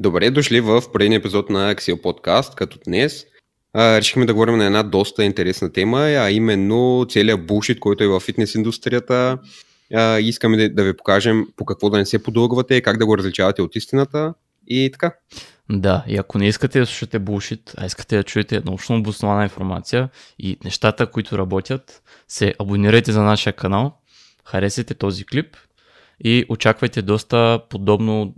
[0.00, 3.26] Добре дошли в предния епизод на Axel Podcast, като днес
[3.72, 8.08] а, решихме да говорим на една доста интересна тема, а именно целият булшит, който е
[8.08, 9.38] в фитнес индустрията.
[9.94, 13.18] А, искаме да, да ви покажем по какво да не се подългвате, как да го
[13.18, 14.34] различавате от истината
[14.68, 15.14] и така.
[15.70, 20.08] Да, и ако не искате да слушате булшит, а искате да чуете научно обоснована информация
[20.38, 23.98] и нещата, които работят, се абонирайте за нашия канал,
[24.44, 25.56] харесайте този клип
[26.24, 28.34] и очаквайте доста подобно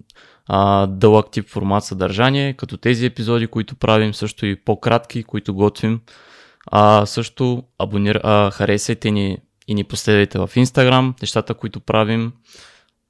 [0.55, 6.01] а, дълъг тип формат съдържание, като тези епизоди, които правим, също и по-кратки, които готвим.
[6.67, 12.33] А, също абонир, а, харесайте ни и ни последвайте в Instagram, нещата, които правим.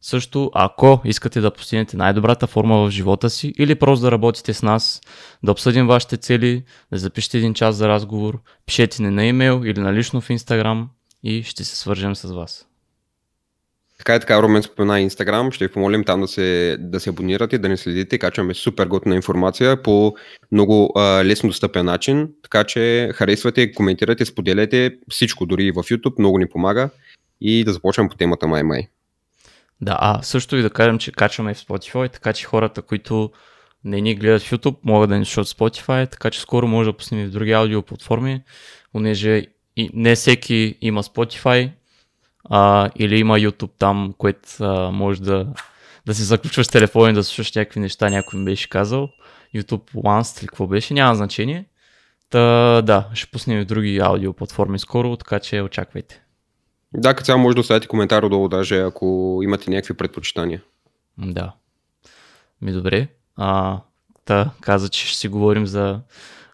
[0.00, 4.62] Също, ако искате да постигнете най-добрата форма в живота си или просто да работите с
[4.62, 5.00] нас,
[5.42, 9.80] да обсъдим вашите цели, да запишете един час за разговор, пишете ни на имейл или
[9.80, 10.86] на лично в Instagram
[11.22, 12.66] и ще се свържем с вас.
[14.04, 15.52] Така и така, Румен спомена Инстаграм.
[15.52, 18.18] Ще ви помолим там да се, да се абонирате, да не следите.
[18.18, 20.14] Качваме супер готина информация по
[20.52, 22.28] много а, лесно достъпен начин.
[22.42, 26.18] Така че харесвате, коментирате, споделяте всичко, дори и в YouTube.
[26.18, 26.90] Много ни помага.
[27.40, 28.88] И да започнем по темата май-май.
[29.80, 33.30] Да, а също и да кажем, че качваме в Spotify, така че хората, които
[33.84, 36.96] не ни гледат в YouTube, могат да ни слушат Spotify, така че скоро може да
[36.96, 38.42] пуснем и в други аудиоплатформи,
[38.92, 41.70] понеже и не всеки има Spotify,
[42.54, 45.46] а, или има YouTube там, което а, може да,
[46.06, 49.08] да си заключваш телефона и да слушаш някакви неща, някой ми беше казал.
[49.54, 51.64] YouTube Once или какво беше, няма значение.
[52.30, 56.22] Та, да, ще пуснем и други аудио платформи скоро, така че очаквайте.
[56.94, 60.62] Да, като цяло може да оставите коментар отдолу, даже ако имате някакви предпочитания.
[61.18, 61.52] Да.
[62.62, 63.08] Ми добре.
[63.36, 63.78] А,
[64.24, 66.00] та, каза, че ще си говорим за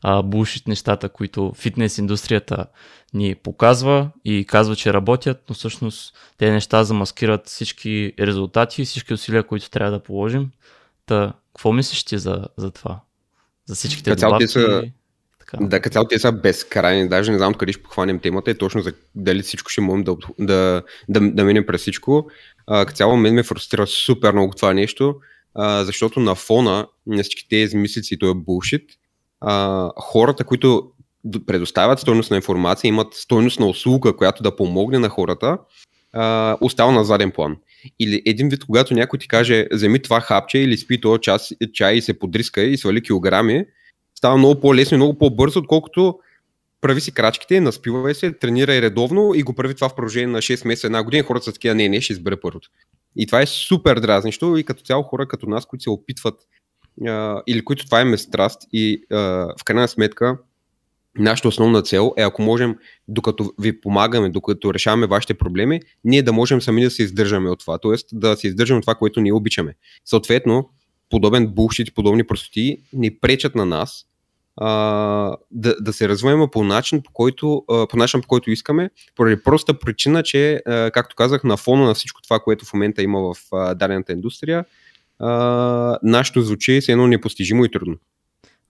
[0.03, 2.67] а, булшит нещата, които фитнес индустрията
[3.15, 9.15] ни показва и казва, че работят, но всъщност те неща замаскират всички резултати и всички
[9.15, 10.51] усилия, които трябва да положим.
[11.07, 13.01] Та, какво мислиш ти за, за това?
[13.67, 14.49] За всичките добавки?
[14.49, 14.83] Са...
[15.39, 15.65] Така.
[15.67, 18.83] Да, като цяло те са безкрайни, даже не знам къде ще похванем темата и точно
[18.83, 22.31] за дали всичко ще можем да, да, да, да минем през всичко.
[22.67, 25.15] Като цяло мен ме фрустрира супер много това нещо,
[25.55, 28.91] а, защото на фона на всички тези мислици и този булшит,
[29.41, 30.91] а, хората, които
[31.47, 35.59] предоставят стойност на информация, имат стойност на услуга, която да помогне на хората,
[36.13, 37.57] а, остава на заден план.
[38.01, 41.95] Или един вид, когато някой ти каже, вземи това хапче или спи този час, чай
[41.95, 43.65] и се подриска и свали килограми,
[44.15, 46.19] става много по-лесно и много по-бързо, отколкото
[46.81, 50.67] прави си крачките, наспивай се, тренирай редовно и го прави това в продължение на 6
[50.67, 51.23] месеца, една година.
[51.23, 52.69] Хората са такива, не, не, ще избере първото.
[53.17, 56.35] И това е супер дразнищо и като цяло хора като нас, които се опитват
[57.47, 60.39] или които това им е страст и в крайна сметка
[61.19, 62.77] нашата основна цел е ако можем,
[63.09, 67.61] докато ви помагаме, докато решаваме вашите проблеми, ние да можем сами да се издържаме от
[67.61, 67.97] това, т.е.
[68.13, 69.75] да се издържаме от това, което ние обичаме.
[70.05, 70.71] Съответно,
[71.11, 74.05] подобен булшит, подобни простоти ни пречат на нас
[74.61, 78.91] а, да, да се развиваме по начин, по който, а, по начин, по който искаме,
[79.17, 83.03] поради проста причина, че, а, както казах, на фона на всичко това, което в момента
[83.03, 84.65] има в а, дадената индустрия,
[85.19, 87.97] а, нашето звучи е едно непостижимо и трудно.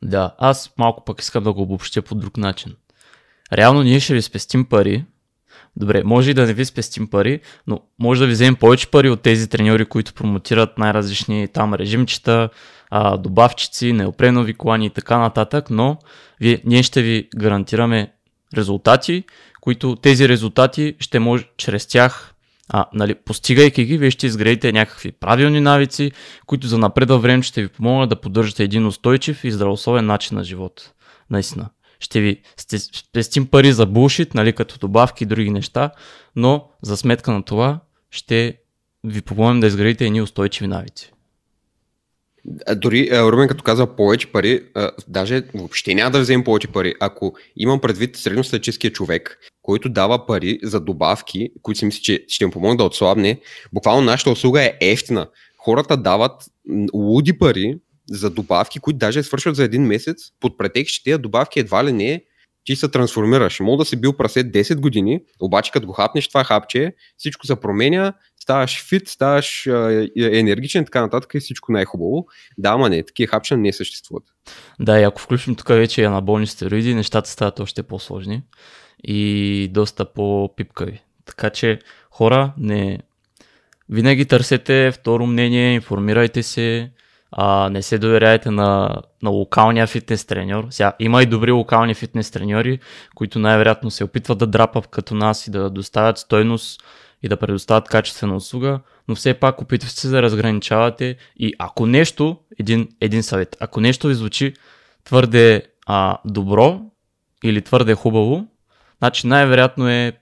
[0.03, 2.75] Да, аз малко пък искам да го обобщя по друг начин.
[3.53, 5.05] Реално ние ще ви спестим пари.
[5.77, 9.11] Добре, може и да не ви спестим пари, но може да ви вземем повече пари
[9.11, 12.49] от тези треньори, които промотират най-различни там режимчета,
[13.19, 15.99] добавчици, неопренови колани и така нататък, но
[16.41, 18.13] вие, ние ще ви гарантираме
[18.57, 19.25] резултати,
[19.61, 22.35] които тези резултати ще може чрез тях
[22.69, 26.13] а, нали, постигайки ги, вие ще изградите някакви правилни навици,
[26.47, 30.37] които за напред във време ще ви помогнат да поддържате един устойчив и здравословен начин
[30.37, 30.93] на живот.
[31.31, 31.71] Наистина.
[32.01, 32.41] Ще ви
[32.93, 35.91] спестим пари за булшит, нали, като добавки и други неща,
[36.37, 37.81] но за сметка на това
[38.11, 38.59] ще
[39.05, 41.13] ви помогнем да изградите едни устойчиви навици.
[42.77, 44.63] Дори Румен като каза повече пари,
[45.09, 46.95] даже въобще няма да вземем повече пари.
[47.01, 52.45] Ако имам предвид средностатическия човек, който дава пари за добавки, които си мисли, че ще
[52.45, 53.41] им помогне да отслабне,
[53.73, 55.29] буквално нашата услуга е ефтина.
[55.59, 56.43] Хората дават
[56.95, 57.79] луди пари
[58.11, 61.93] за добавки, които даже свършват за един месец, под претекст, че тези добавки едва ли
[61.93, 62.25] не
[62.65, 63.61] ти се трансформираш.
[63.61, 67.57] Мога да си бил прасе 10 години, обаче като го хапнеш това хапче, всичко се
[67.57, 68.13] променя,
[68.49, 69.67] ставаш фит, ставаш
[70.17, 72.27] енергичен, така нататък и всичко най-хубаво.
[72.59, 74.25] Да, ама не, такива хапча не съществуват.
[74.81, 78.43] Да, и ако включим тук вече анаболни стероиди, нещата стават още по-сложни
[79.05, 81.03] и доста по-пипкави.
[81.25, 81.79] Така че
[82.11, 82.99] хора, не...
[83.89, 86.91] винаги търсете второ мнение, информирайте се,
[87.31, 90.67] а, не се доверяйте на, на локалния фитнес треньор.
[90.71, 92.79] Сега, има и добри локални фитнес треньори,
[93.15, 96.83] които най-вероятно се опитват да драпат като нас и да доставят стойност
[97.23, 102.37] и да предоставят качествена услуга, но все пак опитвайте се да разграничавате и ако нещо,
[102.59, 104.55] един, един съвет, ако нещо ви звучи
[105.05, 106.81] твърде а, добро
[107.45, 108.47] или твърде хубаво,
[108.99, 110.13] значи най-вероятно е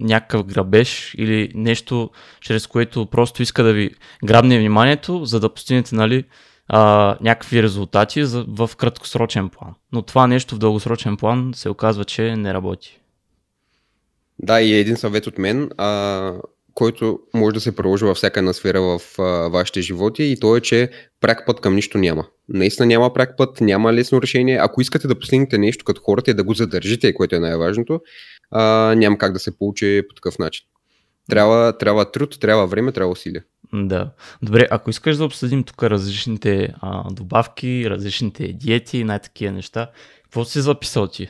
[0.00, 2.10] някакъв грабеж или нещо,
[2.40, 3.90] чрез което просто иска да ви
[4.24, 6.24] грабне вниманието, за да постигнете нали,
[6.68, 9.74] а, някакви резултати за, в краткосрочен план.
[9.92, 13.00] Но това нещо в дългосрочен план се оказва, че не работи.
[14.38, 16.32] Да, и един съвет от мен, а,
[16.74, 20.56] който може да се приложи във всяка една сфера в а, вашите животи и то
[20.56, 20.90] е, че
[21.20, 22.26] прак път към нищо няма.
[22.48, 24.58] Наистина няма прак път, няма лесно решение.
[24.60, 28.00] Ако искате да постигнете нещо като хората и да го задържите, което е най-важното,
[28.50, 30.66] а, няма как да се получи по такъв начин.
[31.30, 33.44] Трябва, трябва труд, трябва време, трябва усилия.
[33.72, 34.10] Да.
[34.42, 39.90] Добре, ако искаш да обсъдим тук различните а, добавки, различните диети и най-такива неща,
[40.22, 41.28] какво си записал ти?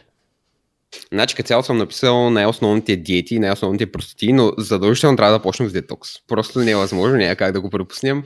[1.12, 5.72] Значи, като цяло съм написал най-основните диети, най-основните простоти, но задължително трябва да почнем с
[5.72, 6.10] детокс.
[6.28, 8.22] Просто не е възможно, няма как да го пропуснем.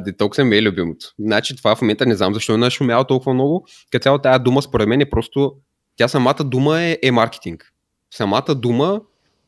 [0.00, 1.06] детокс е ми любимото.
[1.18, 3.66] Значи това в момента не знам защо е нашумял толкова много.
[3.92, 5.52] Като цяло тази дума според мен е просто,
[5.96, 7.72] тя самата дума е, е маркетинг.
[8.10, 9.00] Самата дума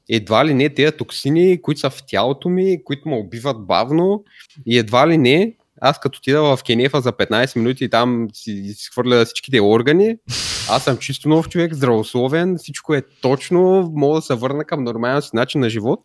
[0.08, 4.24] едва ли не тези токсини, които са в тялото ми, които ме убиват бавно
[4.66, 8.74] и едва ли не аз като отида в Кенефа за 15 минути и там си,
[8.76, 10.16] си хвърля всичките органи,
[10.68, 15.22] аз съм чисто нов човек, здравословен, всичко е точно, мога да се върна към нормалния
[15.22, 16.00] си начин на живот.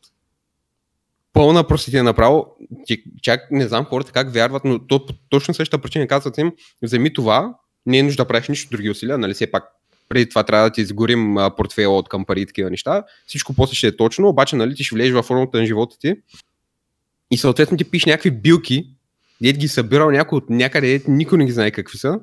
[1.33, 2.45] Пълна простите направо.
[3.21, 6.51] Чак не знам хората как вярват, но то, точно същата причина казват им,
[6.81, 7.53] вземи това,
[7.85, 9.63] не е нужда да правиш нищо други усилия, нали все пак
[10.09, 13.03] преди това трябва да ти изгорим портфела от към пари и такива неща.
[13.27, 16.15] Всичко после ще е точно, обаче нали, ти ще влезеш във формата на живота ти
[17.31, 18.89] и съответно ти пиш някакви билки,
[19.41, 22.19] дед ги събирал някой от някъде, дед никой не ги знае какви са,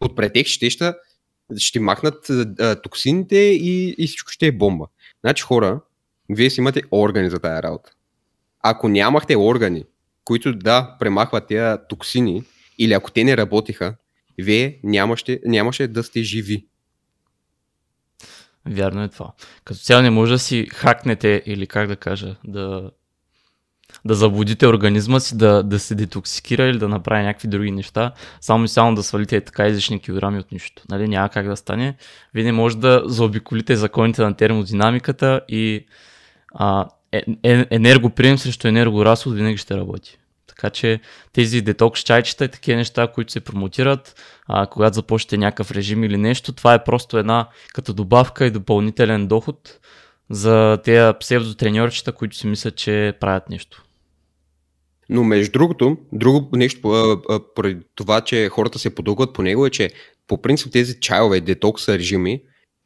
[0.00, 0.92] от претекст ще, ще,
[1.56, 4.86] ще махнат а, токсините и, и всичко ще е бомба.
[5.20, 5.80] Значи хора,
[6.28, 7.90] вие си имате органи за тая работа.
[8.60, 9.84] Ако нямахте органи,
[10.24, 12.44] които да премахват тези токсини,
[12.78, 13.96] или ако те не работиха,
[14.38, 16.66] вие нямаше, нямаше да сте живи.
[18.68, 19.32] Вярно е това.
[19.64, 22.90] Като цяло не може да си хакнете или как да кажа, да,
[24.04, 28.64] да заблудите организма си, да, да се детоксикира или да направи някакви други неща, само
[28.64, 30.82] и само да свалите така излишни килограми от нищо.
[30.90, 31.08] Нали?
[31.08, 31.96] Няма как да стане.
[32.34, 35.86] Вие не може да заобиколите законите на термодинамиката и
[36.54, 40.18] а, е, е, енергоприем срещу енергоразход винаги ще работи.
[40.46, 41.00] Така че
[41.32, 46.16] тези детокс чайчета и такива неща, които се промотират, а, когато започнете някакъв режим или
[46.16, 49.78] нещо, това е просто една като добавка и допълнителен доход
[50.30, 53.84] за тези псевдотреньорчета, които си мислят, че правят нещо.
[55.08, 56.80] Но между другото, друго нещо
[57.54, 59.90] поради това, че хората се подългват по него е, че
[60.26, 62.42] по принцип тези чайове, детокс режими,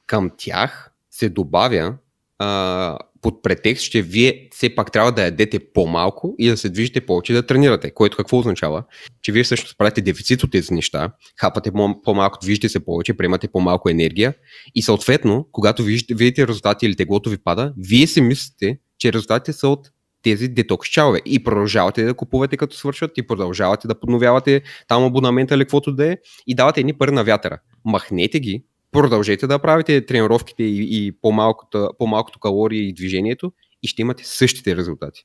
[0.06, 1.94] към тях се добавя
[2.38, 7.06] а, под претекст, че вие все пак трябва да ядете по-малко и да се движите
[7.06, 7.90] повече да тренирате.
[7.90, 8.84] Което какво означава?
[9.22, 11.72] Че вие всъщност правите дефицит от тези неща, хапате
[12.04, 14.34] по-малко, движите се повече, приемате по-малко енергия
[14.74, 19.52] и съответно, когато видите, видите резултати или теглото ви пада, вие си мислите, че резултатите
[19.52, 19.90] са от
[20.22, 25.54] тези детокс чалове и продължавате да купувате като свършват и продължавате да подновявате там абонамента
[25.54, 26.16] или каквото да е
[26.46, 27.58] и давате едни пари на вятъра.
[27.84, 34.02] Махнете ги, продължете да правите тренировките и, и по-малкото, по-малкото калории и движението и ще
[34.02, 35.24] имате същите резултати.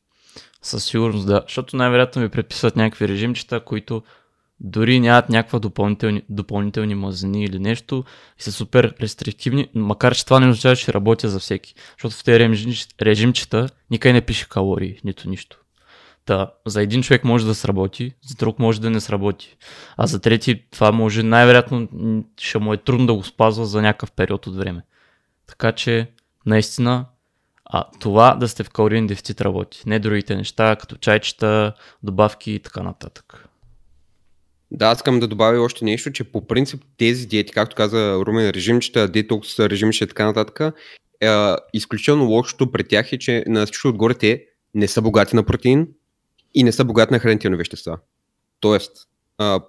[0.61, 4.03] Със сигурност да, защото най-вероятно ви предписват някакви режимчета, които
[4.63, 8.03] дори нямат някаква допълнителни, допълнителни мазнини или нещо
[8.39, 11.75] и са супер рестриктивни, макар че това не означава, че работя за всеки.
[11.91, 15.60] Защото в тези режимчета никъде не пише калории, нито нищо.
[16.25, 19.58] Та, за един човек може да сработи, за друг може да не сработи.
[19.98, 21.88] А за трети това може най-вероятно
[22.39, 24.82] ще му е трудно да го спазва за някакъв период от време.
[25.48, 26.08] Така че,
[26.46, 27.05] наистина,
[27.65, 29.84] а, това да сте в калориен дефицит работи.
[29.86, 33.50] Не другите неща, като чайчета, добавки и така нататък.
[34.74, 38.50] Да, аз искам да добавя още нещо, че по принцип тези диети, както каза Румен,
[38.50, 40.75] режимчета, детокс, режимчета и така нататък,
[41.22, 45.44] е, изключително лошото при тях е, че на всичко отгоре те не са богати на
[45.44, 45.88] протеин,
[46.53, 47.98] и не са богати на хранителни вещества.
[48.60, 48.92] Тоест,
[49.38, 49.60] а,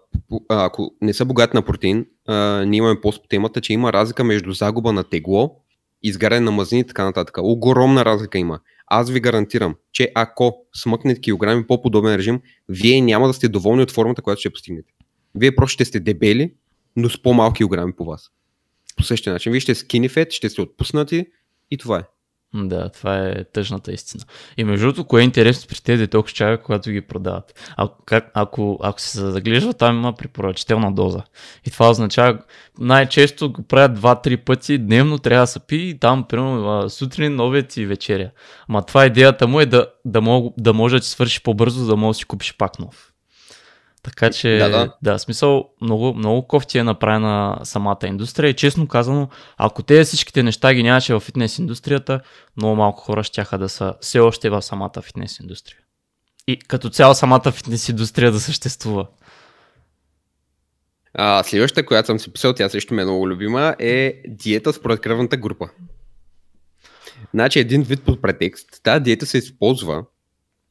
[0.49, 4.53] ако не са богати на протеин, а, ние имаме по темата, че има разлика между
[4.53, 5.57] загуба на тегло,
[6.03, 7.39] изгаряне на мазнини и така нататък.
[7.43, 8.61] Огромна разлика има.
[8.87, 13.83] Аз ви гарантирам, че ако смъкнете килограми по подобен режим, вие няма да сте доволни
[13.83, 14.94] от формата, която ще постигнете.
[15.35, 16.55] Вие просто ще сте дебели,
[16.97, 18.31] но с по-малки килограми по вас.
[18.97, 19.53] По същия начин.
[19.53, 21.27] Вие ще скини фет, ще сте отпуснати
[21.71, 22.03] и това е.
[22.57, 24.25] Да, това е тъжната истина.
[24.57, 27.73] И между другото, кое е интересно при тези детокс чая, когато ги продават?
[27.77, 31.23] А, как, ако, ако се заглежда, там има препоръчителна доза.
[31.67, 32.39] И това означава,
[32.79, 37.77] най-често го правят 2-3 пъти дневно, трябва да се пи и там, примерно, сутрин, обед
[37.77, 38.31] и вечеря.
[38.69, 42.17] Ама това идеята му е да, да, мог, да може да свърши по-бързо, да може
[42.17, 43.14] да си купиш пак нов.
[44.05, 44.95] Така че, да, да.
[45.03, 50.43] да смисъл, много, много кофти е направена самата индустрия и честно казано, ако те всичките
[50.43, 52.21] неща ги нямаше в фитнес индустрията,
[52.57, 55.79] много малко хора ще да са все още в самата фитнес индустрия.
[56.47, 59.07] И като цяло самата фитнес индустрия да съществува.
[61.15, 65.01] А, следващата, която съм си писал, тя също ме е много любима, е диета според
[65.01, 65.69] кръвната група.
[67.35, 68.69] Значи един вид под претекст.
[68.83, 70.05] Тази диета се използва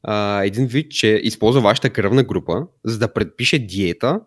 [0.04, 4.20] а, един вид, че използва вашата кръвна група, за да предпише диета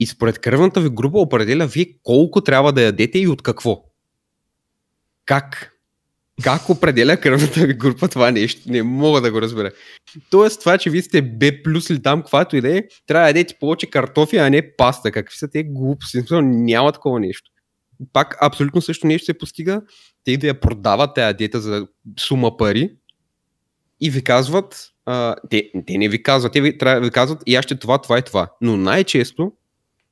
[0.00, 3.84] и според кръвната ви група определя вие колко трябва да ядете и от какво.
[5.26, 5.72] Как?
[6.42, 8.60] Как определя кръвната ви група това нещо?
[8.66, 9.70] Не мога да го разбера.
[10.30, 13.28] Тоест това, че вие сте Б плюс или там, каквато и да е, трябва да
[13.28, 15.12] ядете повече картофи, а не паста.
[15.12, 16.22] Какви са те глупости?
[16.42, 17.50] Няма такова нещо.
[18.12, 19.82] Пак абсолютно също нещо се постига.
[20.24, 21.86] Те да я продават тази диета за
[22.18, 22.90] сума пари
[24.00, 27.54] и ви казват, а, те, те не ви казват, те ви, трябва, ви казват и
[27.54, 28.48] аз ще това, това и това.
[28.60, 29.52] Но най-често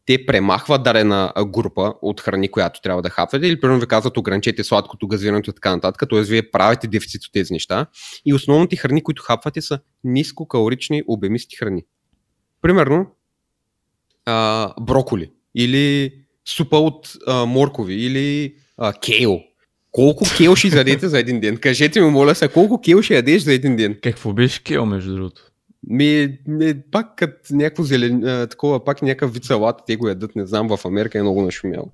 [0.06, 4.64] те премахват дарена група от храни, която трябва да хапвате, или примерно ви казват ограничете
[4.64, 6.22] сладкото, газирането и така нататък, т.е.
[6.22, 7.86] вие правите дефицит от тези неща.
[8.26, 11.82] И основните храни, които хапвате са нискокалорични, обемисти храни.
[12.62, 13.06] Примерно,
[14.26, 16.12] а, броколи, или
[16.48, 19.40] супа от а, моркови, или а, кейл,
[19.92, 21.56] колко кел ще изядете за един ден?
[21.56, 23.98] Кажете ми, моля се, колко кел ще ядеш за един ден?
[24.02, 25.42] Какво беше кел, между другото?
[25.90, 30.36] Ми, ми пак като някакво зелен, а, такова, пак някакъв вид салата, те го ядат,
[30.36, 31.92] не знам, в Америка е много нашумяло.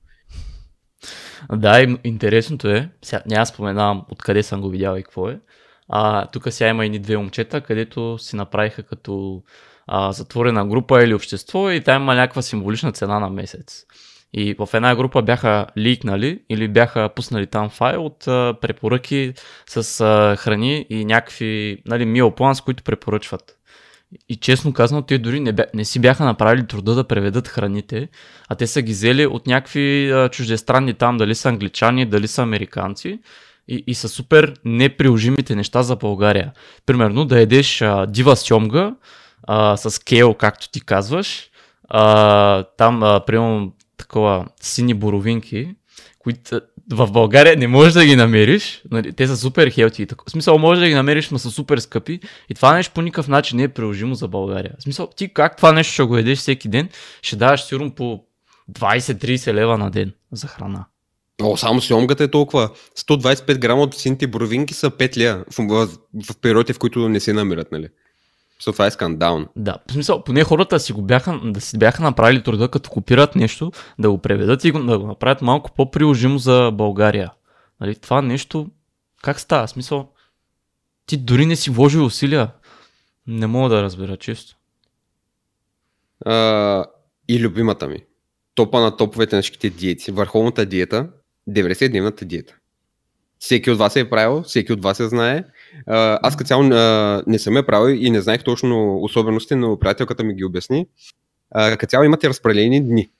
[1.53, 5.41] Да, и интересното е, сега няма споменавам откъде съм го видял и какво е.
[5.89, 9.43] А, тук сега има и две момчета, където си направиха като
[9.87, 13.85] а, затворена група или общество и там има някаква символична цена на месец.
[14.37, 19.33] И в една група бяха ликнали или бяха пуснали там файл от а, препоръки
[19.67, 23.57] с а, храни и някакви нали, план, с които препоръчват.
[24.29, 28.09] И честно казано, те дори не, бя, не си бяха направили труда да преведат храните,
[28.49, 32.43] а те са ги взели от някакви а, чуждестранни там, дали са англичани, дали са
[32.43, 33.21] американци.
[33.69, 36.53] И, и са супер неприложимите неща за България.
[36.87, 38.95] Примерно да едеш а, дива сьомга
[39.43, 41.51] а, с кел, както ти казваш,
[41.89, 45.75] а, там, а, примерно, такова сини боровинки,
[46.19, 46.61] които
[46.93, 48.83] в България не можеш да ги намериш.
[48.91, 50.07] Нали, те са супер хелти.
[50.27, 52.21] В смисъл, може да ги намериш, но са супер скъпи.
[52.49, 54.73] И това нещо по никакъв начин не е приложимо за България.
[54.79, 56.89] В смисъл, ти как това нещо ще го едеш всеки ден,
[57.23, 58.21] ще даваш сигурно по
[58.73, 60.85] 20-30 лева на ден за храна.
[61.43, 62.71] О, само сьомгата е толкова.
[62.99, 65.89] 125 грама от сините боровинки са 5 лева в, в,
[66.33, 67.89] в периодите, в които не се намират, нали?
[68.65, 69.47] So, това е скандално.
[69.57, 73.37] Да, в смисъл, поне хората си го бяха, да си бяха направили труда, като копират
[73.37, 77.31] нещо, да го преведат и да го направят малко по-приложимо за България.
[77.81, 78.71] Нали, това нещо,
[79.23, 79.67] как става?
[79.67, 80.09] В смисъл,
[81.07, 82.51] ти дори не си вложил усилия.
[83.27, 84.57] Не мога да разбера често.
[86.27, 86.85] А,
[87.29, 88.05] и любимата ми.
[88.55, 90.11] Топа на топовете на всичките диети.
[90.11, 91.09] Върховната диета,
[91.49, 92.57] 90-дневната диета.
[93.39, 95.45] Всеки от вас е правил, всеки от вас я знае.
[95.87, 96.63] Аз като цяло
[97.27, 100.87] не съм я правил и не знаех точно особености, но приятелката ми ги обясни.
[101.55, 103.11] Като цяло имате разпределени дни,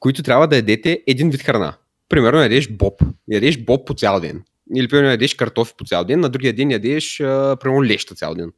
[0.00, 1.76] които трябва да ядете един вид храна.
[2.08, 3.02] Примерно ядеш боб.
[3.30, 4.42] Ядеш боб по цял ден.
[4.76, 7.16] Или примерно ядеш картофи по цял ден, на другия ден ядеш
[7.60, 8.52] примерно леща цял ден.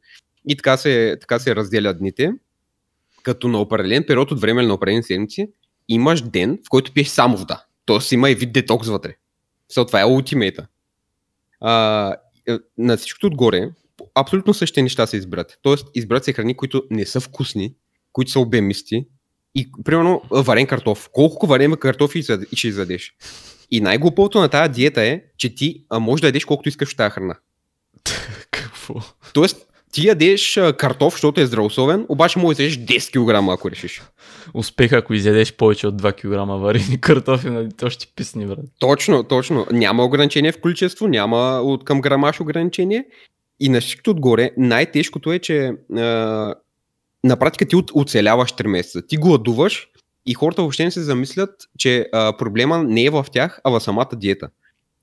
[0.47, 2.31] И така се, така се разделят дните,
[3.23, 5.49] като на определен период от време или на определени седмици
[5.87, 7.63] имаш ден, в който пиеш само вода.
[7.85, 9.15] Тоест има и вид детокс вътре.
[9.73, 10.67] So, това е ултимейта.
[11.61, 12.15] А,
[12.77, 13.69] на всичкото отгоре,
[14.15, 15.57] абсолютно същите неща се избрат.
[15.61, 17.73] Тоест, избрат се храни, които не са вкусни,
[18.11, 19.05] които са обемисти
[19.55, 21.09] и, примерно, варен картоф.
[21.13, 23.13] Колко варен картофи ще изядеш?
[23.71, 27.11] И най-глупото на тази диета е, че ти можеш да ядеш колкото искаш от тази
[27.11, 27.35] храна.
[28.51, 28.95] Какво?
[29.33, 34.01] Тоест, ти ядеш картоф, защото е здравословен, обаче можеш да ядеш 10 кг, ако решиш.
[34.53, 38.59] Успех, ако изядеш повече от 2 кг варени картофи, нали, то ще писни, брат.
[38.79, 39.67] Точно, точно.
[39.71, 43.05] Няма ограничение в количество, няма от към грамаш ограничение.
[43.59, 46.01] И на всичкото отгоре, най-тежкото е, че а,
[47.23, 49.07] на практика ти оцеляваш 3 месеца.
[49.07, 49.87] Ти гладуваш
[50.25, 53.79] и хората въобще не се замислят, че а, проблема не е в тях, а в
[53.79, 54.49] самата диета.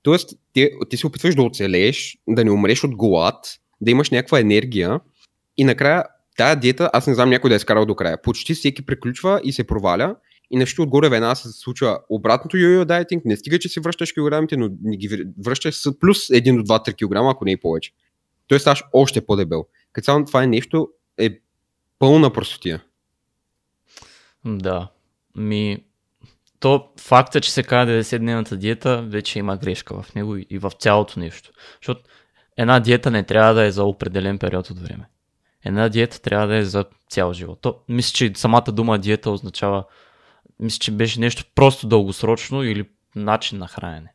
[0.03, 3.35] Тоест, ти, ти се опитваш да оцелееш, да не умреш от глад,
[3.81, 4.99] да имаш някаква енергия
[5.57, 6.03] и накрая
[6.37, 8.21] тая диета, аз не знам някой да е скарал до края.
[8.21, 10.15] Почти всеки приключва и се проваля
[10.51, 14.57] и нещо отгоре веднага се случва обратното йо-йо дайтинг, не стига, че си връщаш килограмите,
[14.57, 17.91] но не ги връщаш с плюс 1 до 2-3 кг, ако не и повече.
[18.47, 19.65] Той ставаш още по-дебел.
[19.93, 21.39] Като това е нещо, е
[21.99, 22.83] пълна простотия.
[24.45, 24.87] Да.
[25.35, 25.83] Ми,
[26.59, 31.19] то факта, че се казва 90-дневната диета, вече има грешка в него и в цялото
[31.19, 31.51] нещо.
[31.81, 32.01] Защото
[32.57, 35.05] една диета не трябва да е за определен период от време.
[35.67, 37.59] Една диета трябва да е за цял живот.
[37.61, 39.83] То, мисля, че самата дума диета означава,
[40.59, 44.13] мисля, че беше нещо просто дългосрочно или начин на хранене.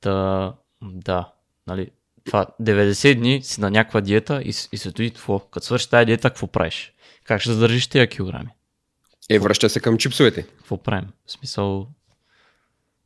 [0.00, 1.32] Та, да,
[1.66, 1.90] нали,
[2.24, 5.38] това 90 дни си на някаква диета и, и се тои какво.
[5.38, 6.92] Като свърши тази диета, какво правиш?
[7.24, 8.50] Как ще задържиш тези килограми?
[9.30, 10.42] Е, връща се към чипсовете.
[10.42, 11.08] Какво правим?
[11.26, 11.88] В смисъл,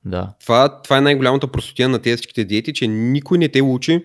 [0.04, 0.34] да.
[0.40, 4.04] Това, това е най-голямата простотия на тези всичките диети, че никой не те учи,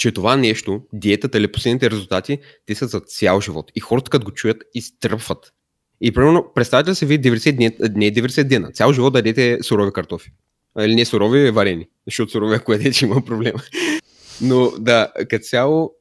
[0.00, 3.72] че това нещо, диетата или последните резултати, те са за цял живот.
[3.74, 5.52] И хората, като го чуят, изтръпват.
[6.00, 9.92] И примерно, представете се ви 90 дни, не 90 дена, цял живот да дадете сурови
[9.92, 10.30] картофи.
[10.78, 11.88] Или не сурови, варени.
[12.06, 13.62] Защото сурови, ако ядете, има проблема.
[14.40, 15.92] Но да, като цяло,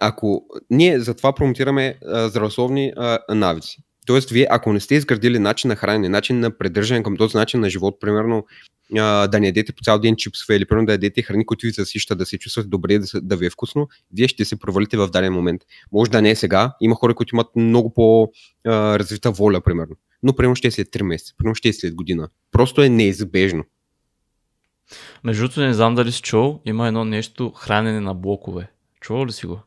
[0.00, 3.78] ако ние затова промотираме а, здравословни а, навици.
[4.06, 7.60] Тоест, вие, ако не сте изградили начин на хранене, начин на придържане към този начин
[7.60, 8.46] на живот, примерно
[8.98, 11.72] а, да не ядете по цял ден чипсове или примерно да ядете храни, които ви
[11.72, 15.08] засищат, да се чувствате добре, да, да ви е вкусно, вие ще се провалите в
[15.08, 15.62] даден момент.
[15.92, 19.96] Може да не е сега, има хора, които имат много по-развита воля, примерно.
[20.22, 22.28] Но примерно ще е след 3 месеца, примерно ще е след година.
[22.52, 23.64] Просто е неизбежно.
[25.24, 28.70] Между другото, не знам дали си чул, има едно нещо хранене на блокове.
[29.00, 29.60] Чувал ли си го?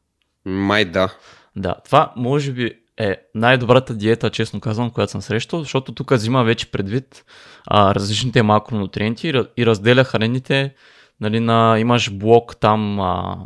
[0.46, 1.16] Май да.
[1.56, 6.44] Да, това може би е най-добрата диета, честно казвам, която съм срещал, защото тук взима
[6.44, 7.26] вече предвид
[7.68, 10.74] а, различните макронутриенти и разделя храните.
[11.22, 13.38] Нали, на, имаш блок там, а,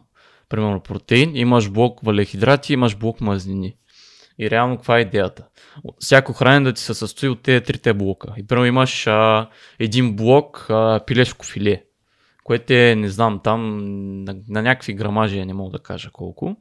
[0.50, 3.76] примерно протеин, имаш блок валехидрати, имаш блок мазнини.
[4.40, 5.46] И реално каква е идеята?
[6.00, 8.34] Всяко хранене да ти се състои от тези трите блока.
[8.38, 11.84] И първо имаш а, един блок а, пилешко филе,
[12.44, 13.78] което е, не знам, там
[14.24, 16.58] на, на някакви грамажи, не мога да кажа колко.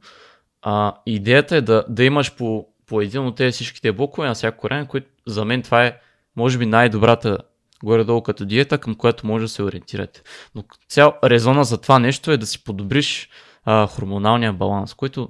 [0.61, 4.67] А, идеята е да, да имаш по, по един от тези всичките блокове на всяко
[4.67, 5.97] хранене, което за мен това е,
[6.35, 7.37] може би, най-добрата
[7.83, 10.21] горе-долу като диета, към която може да се ориентирате.
[10.55, 13.29] Но цял резона за това нещо е да си подобриш
[13.65, 15.29] а, хормоналния баланс, който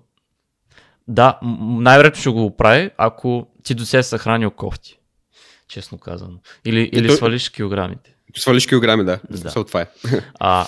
[1.08, 5.00] да, най-вероятно ще го прави, ако ти до сега са хранил кофти.
[5.68, 6.38] Честно казано.
[6.66, 8.16] Или, или свалиш килограмите.
[8.36, 9.20] Свалиш килограми, да.
[9.30, 9.64] да.
[9.66, 9.88] това е.
[10.40, 10.66] А,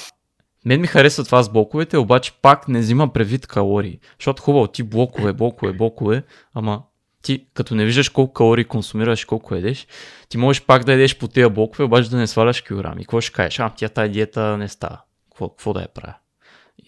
[0.66, 4.00] мен ми харесва това с блоковете, обаче пак не взима предвид калории.
[4.20, 6.82] Защото хубаво, ти блокове, блокове, блокове, ама
[7.22, 9.88] ти като не виждаш колко калории консумираш, колко едеш,
[10.30, 13.02] ти можеш пак да едеш по тези блокове, обаче да не сваляш килограми.
[13.02, 13.60] Какво ще кажеш?
[13.60, 15.02] А, тя тази диета не става.
[15.32, 16.16] Какво, какво да я правя?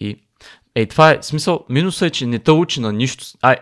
[0.00, 0.24] И
[0.74, 1.64] Ей, това е смисъл.
[1.68, 3.24] Минусът е, че не те учи на нищо.
[3.42, 3.56] Ай,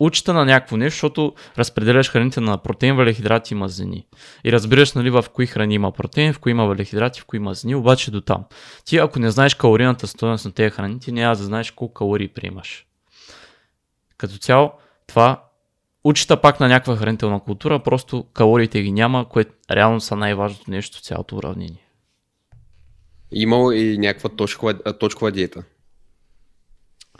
[0.00, 4.06] учите на някакво нещо, защото разпределяш храните на протеин, валехидрати и мазнини.
[4.44, 7.74] И разбираш нали, в кои храни има протеин, в кои има валехидрати, в кои мазнини,
[7.74, 8.44] обаче до там.
[8.84, 12.28] Ти ако не знаеш калорийната стоеност на тези храни, ти няма да знаеш колко калории
[12.28, 12.86] приемаш.
[14.16, 14.72] Като цяло,
[15.06, 15.44] това
[16.04, 20.98] учита пак на някаква хранителна култура, просто калориите ги няма, което реално са най-важното нещо
[20.98, 21.86] в цялото уравнение.
[23.32, 25.62] Имало и някаква точкова, точкова диета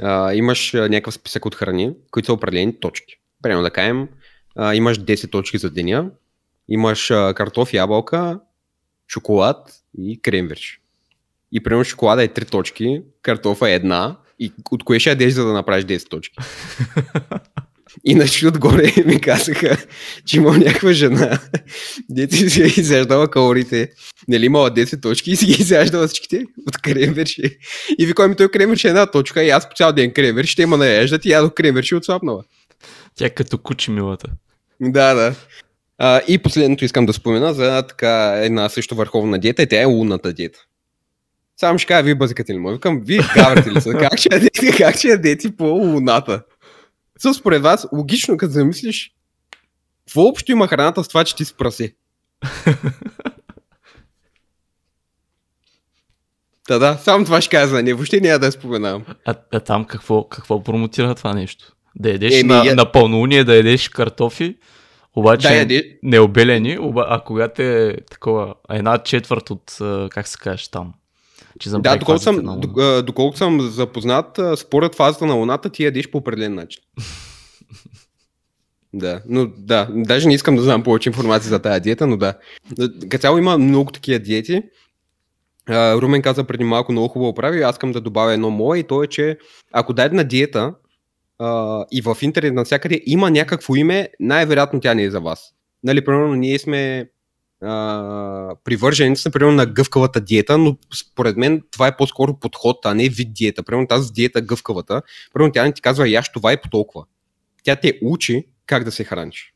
[0.02, 3.16] а, имаш някакъв списък от храни, които са определени точки.
[3.42, 4.08] Примерно да кажем,
[4.56, 6.10] а, имаш 10 точки за деня,
[6.68, 8.40] имаш а, картоф, ябълка,
[9.08, 10.80] шоколад и кремвирш.
[11.52, 15.44] И примерно шоколада е 3 точки, картофа е една, и от кое ще ядеш, за
[15.44, 16.36] да направиш 10 точки?
[18.04, 19.76] Иначе отгоре ми казаха,
[20.26, 21.38] че имал някаква жена,
[22.08, 23.90] дете си е изяждала калорите,
[24.28, 27.58] нали имала 10 точки и си ги изяждала всичките от кремверши.
[27.98, 30.62] И викой ми той кремверши е една точка и аз по цял ден кремверши ще
[30.62, 32.44] има наяждат и ядох кремверши отслабнала.
[33.16, 34.28] Тя е като кучи милата.
[34.80, 35.34] Да, да.
[35.98, 39.84] А, и последното искам да спомена за така една също върховна диета и тя е
[39.84, 40.58] лунната диета.
[41.60, 42.72] Само ще кажа, вие бъзикате ли му?
[42.72, 43.92] Викам, вие гаврате ли са?
[43.92, 46.42] Как ще ядете, как ще ядете по луната?
[47.22, 49.14] Със според вас, логично като замислиш,
[50.06, 51.94] какво общо има храната с това, че ти си прасе?
[56.68, 59.04] Та да, само това ще кажа не, въобще няма да я споменавам.
[59.24, 61.72] А, а там какво, какво промотира това нещо?
[61.96, 62.74] Да едеш Еми, на, я...
[62.74, 64.56] на пълнолуние, да едеш картофи,
[65.16, 65.98] обаче да, яде...
[66.02, 69.76] необелени, оба, а когато е такова, една четвърт от,
[70.10, 70.92] как се кажеш там,
[71.58, 72.60] че да, доколко съм,
[73.04, 76.82] доколко съм запознат, според фазата на Луната ти ядеш по определен начин.
[78.94, 82.34] да, но да, даже не искам да знам повече информация за тази диета, но да.
[83.08, 84.62] Като цяло има много такива диети.
[85.70, 89.02] Румен каза преди малко много хубаво прави, аз искам да добавя едно мое и то
[89.02, 89.38] е, че
[89.72, 90.74] ако дадена диета
[91.92, 95.52] и в интернет навсякъде има някакво име, най-вероятно тя не е за вас.
[95.84, 97.10] нали, примерно ние сме
[97.62, 103.08] а, привърженици, например, на гъвкавата диета, но според мен това е по-скоро подход, а не
[103.08, 103.62] вид диета.
[103.62, 107.04] Примерно тази диета гъвкавата, примерно тя не ти казва яш това е по толкова.
[107.62, 109.54] Тя те учи как да се храниш.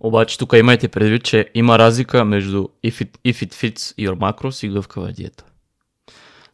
[0.00, 4.66] Обаче тук имайте предвид, че има разлика между if it, if it fits your macros
[4.66, 5.44] и гъвкава диета.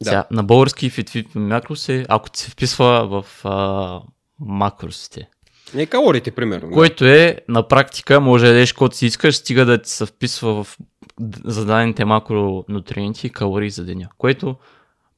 [0.01, 0.09] Да.
[0.09, 4.01] Сега, на български if it fits macros е, ако ти се вписва в а,
[4.39, 5.29] макросите.
[5.75, 6.71] Не калориите, примерно.
[6.71, 10.63] Което е, на практика, може да ядеш каквото си искаш, стига да ти се вписва
[10.63, 10.77] в
[11.45, 14.09] зададените макронутриенти и калории за деня.
[14.17, 14.55] Което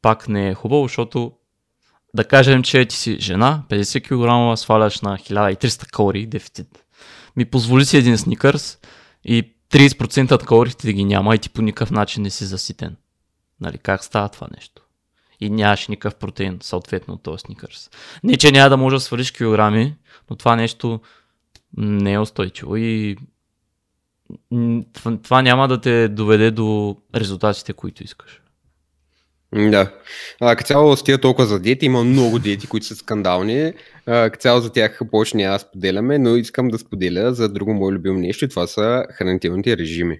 [0.01, 1.31] пак не е хубаво, защото
[2.13, 4.03] да кажем, че ти си жена, 50
[4.53, 6.83] кг, сваляш на 1300 калории дефицит.
[7.35, 8.77] Ми позволи си един сникърс
[9.23, 12.95] и 30% от калориите да ги няма и ти по никакъв начин не си заситен.
[13.61, 14.81] Нали, как става това нещо?
[15.39, 17.89] И нямаш никакъв протеин, съответно, от този сникърс.
[18.23, 19.95] Не, че няма да можеш да свалиш килограми,
[20.29, 20.99] но това нещо
[21.77, 23.17] не е устойчиво и
[25.23, 28.41] това няма да те доведе до резултатите, които искаш.
[29.53, 29.93] Да.
[30.39, 33.73] А, като цяло с тия толкова за диети, има много диети, които са скандални.
[34.05, 37.73] А, като цяло за тях повече няма да споделяме, но искам да споделя за друго
[37.73, 40.19] мое любимо нещо и това са хранителните режими.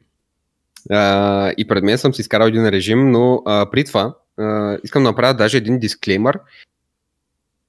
[0.89, 5.03] А, и пред мен съм си изкарал един режим, но а, при това а, искам
[5.03, 6.39] да направя даже един дисклеймър.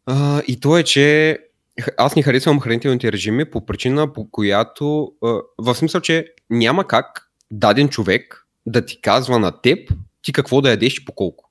[0.06, 1.38] А, и то е, че
[1.96, 5.12] аз не харесвам хранителните режими по причина, по която,
[5.58, 10.70] в смисъл, че няма как даден човек да ти казва на теб ти какво да
[10.70, 11.50] ядеш и по колко.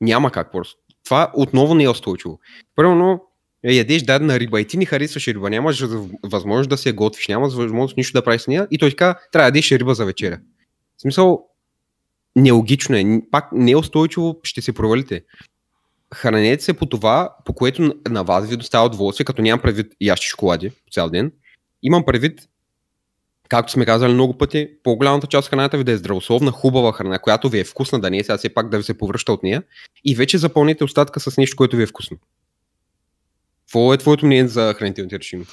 [0.00, 0.80] Няма как просто.
[1.04, 2.40] Това отново не е устойчиво.
[2.76, 3.20] Първо,
[3.64, 5.84] ядеш дадена риба и ти не харесваш риба, нямаш
[6.22, 9.50] възможност да се готвиш, нямаш възможност нищо да правиш с нея и той така трябва
[9.50, 10.40] да ядеш риба за вечеря.
[10.96, 11.44] В смисъл,
[12.36, 15.22] нелогично е, пак не е устойчиво, ще се провалите
[16.14, 20.26] хранете се по това, по което на вас ви достава удоволствие, като нямам предвид ящи
[20.26, 21.32] шоколади по цял ден.
[21.82, 22.48] Имам предвид,
[23.48, 27.18] както сме казали много пъти, по-голямата част от храната ви да е здравословна, хубава храна,
[27.18, 29.42] която ви е вкусна, да не е сега все пак да ви се повръща от
[29.42, 29.62] нея
[30.04, 32.16] и вече запълнете остатъка с нещо, което ви е вкусно.
[33.60, 35.44] Какво е твоето мнение за хранителните режими?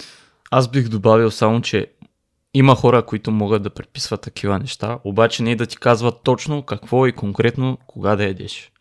[0.52, 1.88] Аз бих добавил само, че
[2.54, 7.08] има хора, които могат да предписват такива неща, обаче не да ти казват точно какво
[7.08, 8.72] и конкретно кога да ядеш.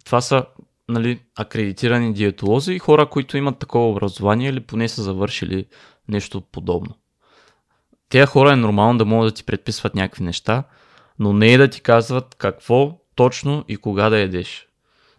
[0.00, 0.44] И това са
[0.88, 5.66] нали, акредитирани диетолози хора, които имат такова образование или поне са завършили
[6.08, 6.94] нещо подобно.
[8.08, 10.64] Тея хора е нормално да могат да ти предписват някакви неща,
[11.18, 14.68] но не е да ти казват какво точно и кога да ядеш.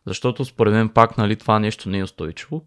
[0.06, 2.66] Защото според мен пак нали, това нещо не е устойчиво.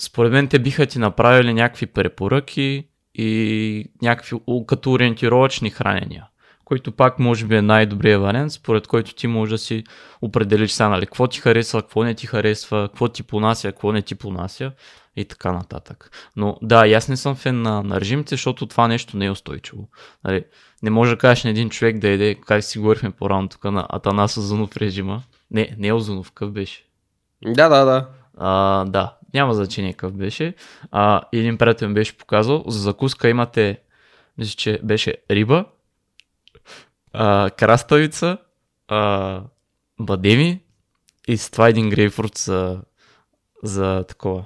[0.00, 6.26] Според мен те биха ти направили някакви препоръки и някакви като ориентировачни хранения
[6.64, 9.84] който пак може би е най-добрият вариант, според който ти може да си
[10.22, 14.02] определиш сега, нали, какво ти харесва, какво не ти харесва, какво ти понася, какво не
[14.02, 14.72] ти понася
[15.16, 16.10] и така нататък.
[16.36, 19.88] Но да, аз не съм фен на, на режимите, защото това нещо не е устойчиво.
[20.24, 20.44] Нали,
[20.82, 23.86] не може да кажеш на един човек да еде, как си говорихме по-рано тук на
[23.88, 25.22] Атанас Озунов режима.
[25.50, 26.84] Не, не Озунов, къв беше?
[27.46, 28.08] Да, да, да.
[28.38, 30.54] А, да, няма значение какъв беше.
[30.90, 33.78] А, един приятел беше показал, за закуска имате,
[34.38, 35.64] мисля, че беше риба,
[37.14, 38.38] а, краставица,
[38.88, 39.42] а,
[40.00, 40.60] бадеми
[41.28, 42.80] и с това един грейпфрут за,
[43.62, 44.44] за такова,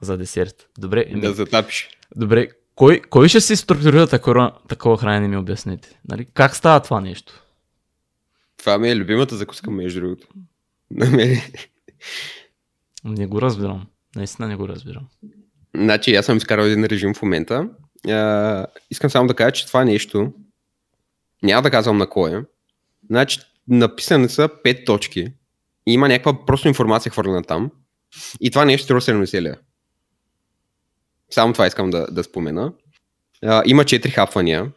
[0.00, 0.68] за десерт.
[0.78, 1.04] Добре.
[1.14, 1.88] Да затапиш.
[2.16, 6.00] Добре, кой, кой ще си структурира такова, такова хранене, ми обясните?
[6.08, 6.26] Нали?
[6.34, 7.42] Как става това нещо?
[8.56, 10.26] Това ми е любимата закуска, между другото.
[13.04, 13.86] не го разбирам.
[14.16, 15.08] Наистина не го разбирам.
[15.74, 17.68] Значи, аз съм изкарал един режим в момента.
[18.08, 20.32] А, искам само да кажа, че това нещо
[21.46, 22.42] няма да казвам на кой е.
[23.10, 25.32] Значи, написани са 5 точки.
[25.86, 27.70] И има някаква просто информация хвърлена там.
[28.40, 29.56] И това нещо струва 70 лева.
[31.30, 32.72] Само това искам да, да спомена.
[33.44, 34.72] А, има 4 хапвания.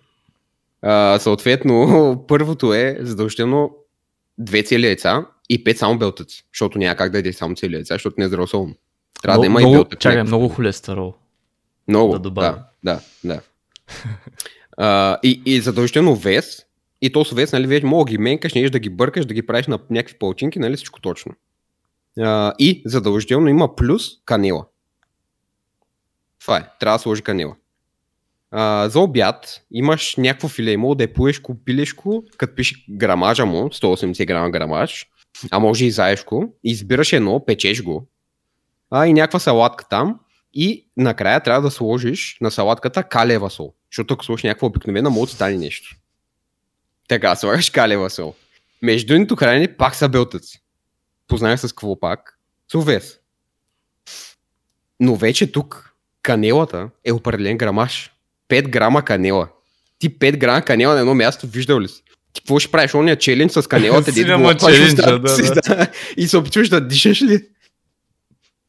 [0.82, 3.76] А, съответно, първото е задължително
[4.38, 6.46] две цели яйца и 5 само белтъци.
[6.54, 8.76] Защото няма как да яде само цели яйца, защото не е здравословно.
[9.22, 10.00] Трябва много, да има много, и белтъци.
[10.00, 11.14] Чакай, много холестерол.
[11.88, 13.42] Много, да, да, да, да.
[15.24, 16.66] И, и задължително вес,
[17.02, 19.34] и то с вес, нали, вече мога да ги менкаш, не да ги бъркаш, да
[19.34, 21.34] ги правиш на някакви палчинки, нали, всичко точно.
[22.20, 24.66] Uh, и задължително има плюс канела.
[26.42, 27.56] Това е, трябва да сложи канела.
[28.54, 33.58] Uh, за обяд имаш някакво филе, мога да е пуешко, пилешко, като пише грамажа му,
[33.58, 35.08] 180 грама грамаж,
[35.52, 38.08] а може и заешко, избираш едно, печеш го,
[38.92, 40.20] а, и някаква салатка там,
[40.54, 43.74] и накрая трябва да сложиш на салатката калева сол.
[43.92, 45.96] Защото ако сложиш някаква обикновена, може да стане нещо.
[47.08, 48.36] Така, слагаш калева сол.
[48.82, 50.62] Между нито хранене пак са белтъци.
[51.28, 52.40] Познах с какво пак?
[52.72, 53.20] С овес.
[55.00, 58.12] Но вече тук канелата е определен грамаж.
[58.50, 59.48] 5 грама канела.
[60.00, 62.04] Ти 5 грама канела на едно място, виждал ли си?
[62.34, 62.94] Ти какво ще правиш?
[62.94, 65.92] Ония челендж с канелата, дето го челенджа, да, си, да.
[66.18, 67.48] И се опитваш да дишаш ли?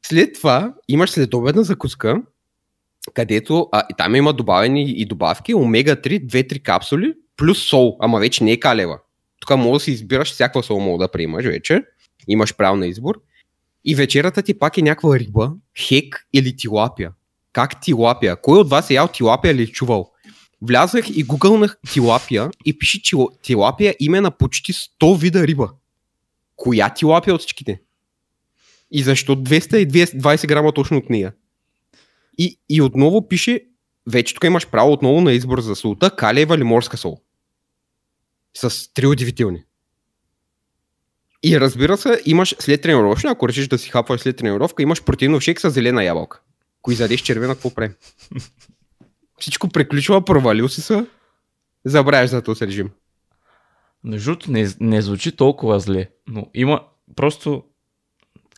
[0.07, 2.23] След това имаш следобедна закуска,
[3.15, 8.45] където а, и там има добавени и добавки, омега-3, 2-3 капсули, плюс сол, ама вече
[8.45, 8.99] не е калева.
[9.41, 11.83] Тук мога да си избираш всякаква сол мога да приемаш вече.
[12.29, 13.21] Имаш право на избор.
[13.85, 17.13] И вечерата ти пак е някаква риба, хек или тилапия.
[17.53, 18.37] Как тилапия?
[18.37, 20.11] Кой от вас е ял тилапия или е чувал?
[20.63, 25.71] Влязах и гугълнах тилапия и пише тил- тилапия име на почти 100 вида риба.
[26.57, 27.81] Коя тилапия от всичките?
[28.91, 31.33] И защо 220 грама точно от нея?
[32.39, 33.65] И, и отново пише,
[34.07, 37.21] вече тук имаш право отново на избор за солта, калиева или морска сол.
[38.55, 39.65] С три удивителни.
[41.43, 45.43] И разбира се, имаш след тренировъчна, ако решиш да си хапваш след тренировка, имаш протеинов
[45.43, 46.41] шейк с зелена ябълка.
[46.83, 47.95] Кои задеш червена, какво правим?
[49.41, 51.07] Всичко приключва, провалил си се,
[51.85, 52.91] забравяш за този режим.
[54.05, 56.81] Между другото, не, не звучи толкова зле, но има
[57.17, 57.65] просто,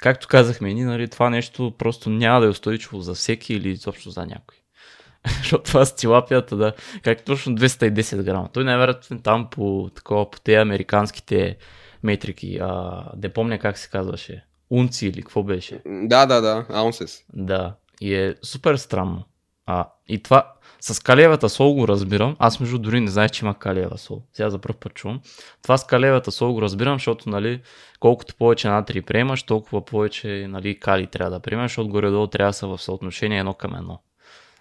[0.02, 4.10] както казахме, ни, нали, това нещо просто няма да е устойчиво за всеки или изобщо
[4.10, 4.58] за някой.
[5.38, 8.48] Защото това с тилапията, да, как точно 210 грама.
[8.52, 11.56] Той най-вероятно там по такова, по тези американските
[12.02, 15.80] метрики, а, не помня как се казваше, унци или какво беше.
[15.86, 17.24] Да, да, да, аунсес.
[17.32, 19.24] Да, и е супер странно.
[19.66, 22.37] А, и това, с калиевата сол го разбирам.
[22.38, 24.22] Аз между дори не знаех, че има калиева сол.
[24.33, 25.20] Сега за първ път чувам.
[25.62, 27.61] Това с калиевата сол го разбирам, защото нали,
[28.01, 32.55] колкото повече натри приемаш, толкова повече нали, кали трябва да приемаш, защото горе-долу трябва да
[32.55, 34.01] са в съотношение едно към едно.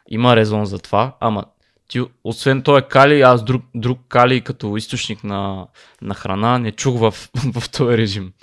[0.07, 1.45] Има резон за това, ама
[1.87, 5.67] ти, освен този кали, аз друг, друг кали като източник на,
[6.01, 7.11] на храна не чух в,
[7.59, 8.33] в този режим.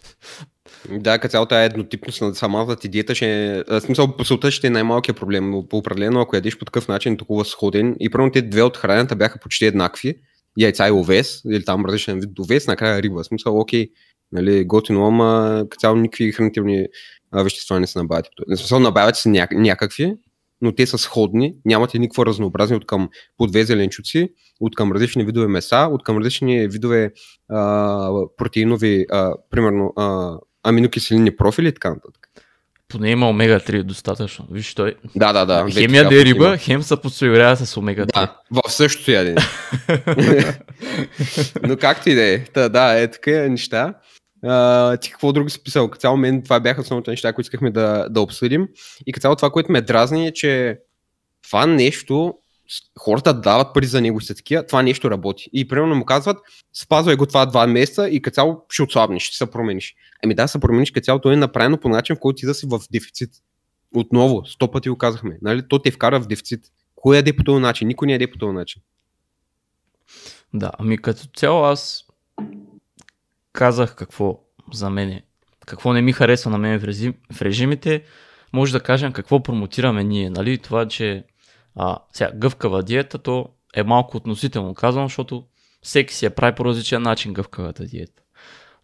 [0.91, 3.81] Да, като цялата еднотипност на самата ти диета ще е...
[3.81, 7.45] Смисъл, по сълта ще е най-малкият проблем, по определено, ако ядеш по такъв начин, толкова
[7.45, 10.15] сходен, и първо те две от храната бяха почти еднакви,
[10.59, 13.25] яйца и овес, или там различен вид овес, накрая риба.
[13.25, 13.89] Смисъл, окей,
[14.33, 16.87] нали, готино, ама като цяло никакви хранителни
[17.31, 18.27] а, вещества не се набавят.
[18.49, 20.15] В смисъл, набавят се ня- някакви,
[20.61, 24.29] но те са сходни, нямате никакво разнообразие от към по две зеленчуци,
[24.61, 27.13] от към различни видове меса, от към различни видове
[27.49, 32.29] а, протеинови, а, примерно а, аминокиселини профили и така нататък.
[32.89, 34.47] Поне има омега-3 достатъчно.
[34.51, 35.71] Виж, той Да, да, да.
[35.71, 38.13] хем яде риба, хем се подсигурява с омега-3.
[38.15, 39.41] Да, в същото ядене.
[41.63, 42.45] Но както и да е.
[42.45, 43.95] Та, да, е такива неща.
[44.45, 45.91] А, ти какво друго си писал?
[45.91, 48.69] Като цяло мен това бяха основните неща, които искахме да, да обсъдим.
[49.07, 50.79] И като цяло това, което ме дразни е, че
[51.43, 52.35] това нещо,
[52.99, 55.51] хората дават пари за него и са такива, това нещо работи.
[55.53, 56.39] И примерно му казват,
[56.73, 59.95] спазвай го това два месеца и като цяло ще отслабнеш, ще се промениш.
[60.25, 62.55] Ами да, се промениш като цяло, то е направено по начин, в който ти да
[62.55, 63.31] си в дефицит.
[63.95, 65.39] Отново, сто пъти го казахме.
[65.43, 65.69] Нали?
[65.69, 66.61] То те вкара в дефицит.
[66.95, 67.89] Кой яде по този начин?
[67.89, 68.83] Никой не яде по този начин.
[70.55, 72.05] Да, ами като цяло аз
[73.53, 74.41] казах какво
[74.73, 75.23] за мене,
[75.67, 78.03] какво не ми харесва на мен в, режим, в режимите,
[78.53, 80.59] може да кажем какво промотираме ние, нали?
[80.59, 81.25] Това, че
[81.79, 85.45] а, сега, гъвкава диета, то е малко относително казано, защото
[85.83, 88.23] всеки си я прави по различен начин гъвкавата диета.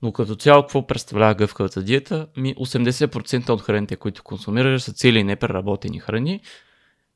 [0.03, 2.27] Но като цяло, какво представлява гъвкавата диета?
[2.37, 6.41] Ми 80% от храните, които консумираш, са цели и непреработени храни.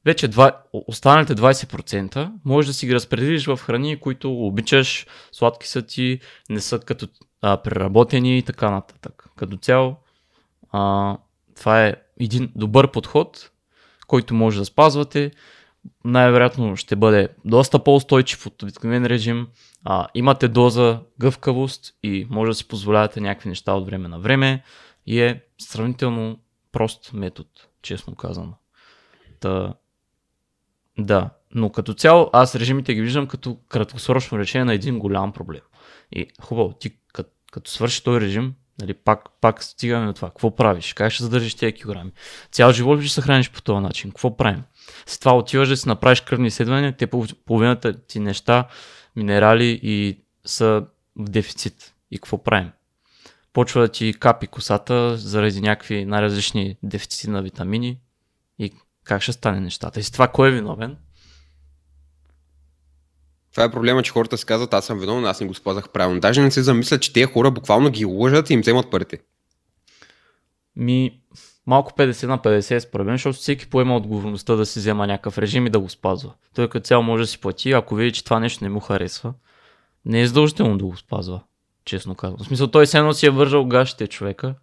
[0.04, 5.82] Вече два, останалите 20% може да си ги разпределиш в храни, които обичаш, сладки са
[5.82, 7.08] ти, не са като
[7.42, 9.28] а, преработени и така нататък.
[9.36, 9.96] Като цяло,
[10.72, 11.16] а,
[11.56, 13.50] това е един добър подход,
[14.06, 15.30] който може да спазвате.
[16.04, 19.48] Най-вероятно ще бъде доста по-устойчив от обикновен режим.
[19.84, 24.62] А, имате доза гъвкавост и може да си позволявате някакви неща от време на време.
[25.06, 26.38] И е сравнително
[26.72, 27.48] прост метод,
[27.82, 28.54] честно казано.
[29.40, 29.74] Та,
[30.98, 35.60] да, но като цяло аз режимите ги виждам като краткосрочно решение на един голям проблем.
[36.12, 40.28] И хубаво, ти като, като свърши този режим, нали, пак, пак стигаме до това.
[40.28, 40.92] Какво правиш?
[40.92, 42.12] Как ще задържиш тези килограми?
[42.52, 44.10] Цял живот ли ще се храниш по този начин?
[44.10, 44.62] Какво правим?
[45.06, 48.68] С това отиваш да си направиш кръвни изследвания, те пол- половината ти неща,
[49.16, 50.84] минерали и са
[51.16, 51.94] в дефицит.
[52.10, 52.70] И какво правим?
[53.52, 57.98] Почва да ти капи косата заради някакви най-различни дефицити на витамини
[58.58, 58.72] и
[59.04, 60.00] как ще стане нещата.
[60.00, 60.96] И с това кой е виновен?
[63.52, 66.20] Това е проблема, че хората си казват, аз съм виновен, аз не го спазах правилно.
[66.20, 69.18] Даже не се замислят, че тези хора буквално ги лъжат и им вземат парите.
[70.76, 71.20] Ми,
[71.68, 75.66] малко 50 на 50 според мен, защото всеки поема отговорността да си взема някакъв режим
[75.66, 76.32] и да го спазва.
[76.54, 79.34] Той като цяло може да си плати, ако види, че това нещо не му харесва,
[80.04, 81.40] не е задължително да го спазва,
[81.84, 82.38] честно казвам.
[82.38, 84.54] В смисъл, той все едно си е вържал гащите човека.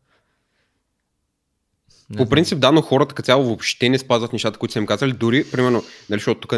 [2.10, 4.86] Не По принцип, да, но хората като цяло въобще не спазват нещата, които са им
[4.86, 5.14] казали.
[5.14, 6.54] Дори, примерно, нали, защото тук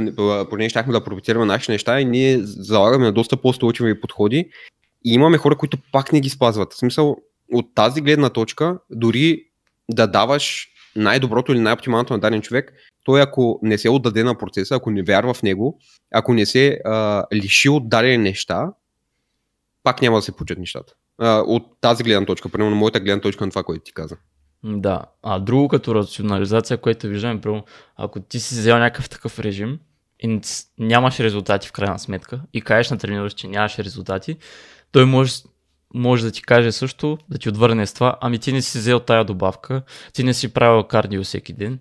[0.49, 4.49] поне щяхме да пропитираме нашите неща и ние залагаме на доста по-стойчиви подходи
[5.05, 6.73] и имаме хора, които пак не ги спазват.
[6.73, 7.17] В смисъл,
[7.53, 9.46] от тази гледна точка, дори
[9.89, 12.73] да даваш най-доброто или най-оптималното на даден човек,
[13.03, 15.79] той ако не се отдаде на процеса, ако не вярва в него,
[16.13, 18.71] ако не се а, лиши от дадени неща,
[19.83, 20.93] пак няма да се получат нещата.
[21.17, 24.17] А, от тази гледна точка, примерно моята гледна точка на това, което ти каза.
[24.63, 25.01] Да.
[25.23, 27.63] А друго като рационализация, което виждаме, примерно,
[27.95, 29.79] ако ти си взел някакъв такъв режим
[30.19, 30.41] и
[30.79, 34.37] нямаш резултати в крайна сметка и кажеш на тренера, че нямаш резултати,
[34.91, 35.33] той може,
[35.93, 38.99] може да ти каже също, да ти отвърне с това, ами ти не си взел
[38.99, 39.81] тая добавка,
[40.13, 41.79] ти не си правил кардио всеки ден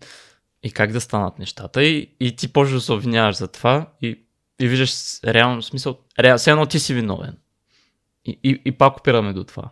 [0.62, 4.20] и как да станат нещата и, и ти почваш да се обвиняваш за това и,
[4.60, 7.36] и виждаш реално смисъл, реално, все едно ти си виновен.
[8.24, 9.70] И, и, и пак опираме до това.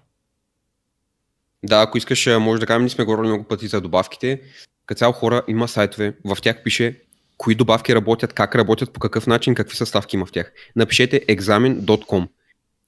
[1.62, 4.40] Да, ако искаш, може да кажем, ние сме говорили много пъти за добавките.
[4.86, 7.00] Като цяло хора има сайтове, в тях пише
[7.36, 10.52] кои добавки работят, как работят, по какъв начин, какви съставки има в тях.
[10.76, 12.28] Напишете examen.com.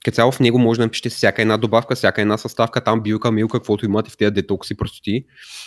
[0.05, 3.31] Като цяло в него може да напишете всяка една добавка, всяка една съставка, там билка,
[3.31, 5.25] милка, каквото имате в тези детокси простоти.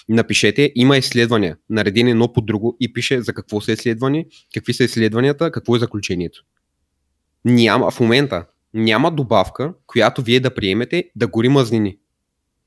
[0.09, 4.85] Напишете, има изследвания, наредени едно по друго и пише за какво са изследвани, какви са
[4.85, 6.43] изследванията, какво е заключението.
[7.45, 11.97] Няма, в момента няма добавка, която вие да приемете да гори мазнини.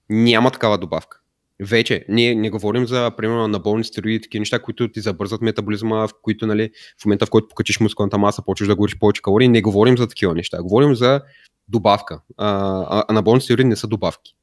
[0.10, 1.20] Няма такава добавка.
[1.62, 6.08] Вече, ние не говорим за, примерно, на болни стероиди такива неща, които ти забързат метаболизма,
[6.08, 6.70] в които, нали,
[7.02, 10.08] в момента в който покачиш мускулната маса, почваш да гориш повече калории, не говорим за
[10.08, 10.58] такива неща.
[10.62, 11.22] Говорим за
[11.68, 12.22] добавка.
[12.38, 12.48] А,
[12.90, 14.36] а, а на болни стероиди не са добавки.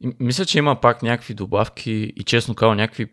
[0.00, 3.12] И Мисля, че има пак някакви добавки и честно казвам някакви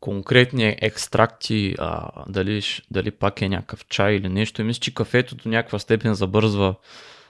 [0.00, 4.60] конкретни екстракти, а, дали, дали пак е някакъв чай или нещо.
[4.60, 6.74] И мисля, че кафето до някаква степен забързва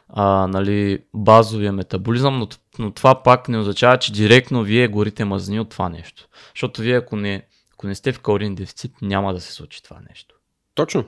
[0.09, 2.48] а, нали, базовия метаболизъм, но,
[2.79, 6.29] но това пак не означава, че директно вие горите мазнини от това нещо.
[6.55, 10.01] Защото вие ако не, ако не сте в калориен дефицит, няма да се случи това
[10.09, 10.35] нещо.
[10.74, 11.05] Точно.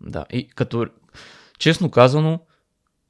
[0.00, 0.86] Да, и като
[1.58, 2.40] честно казано,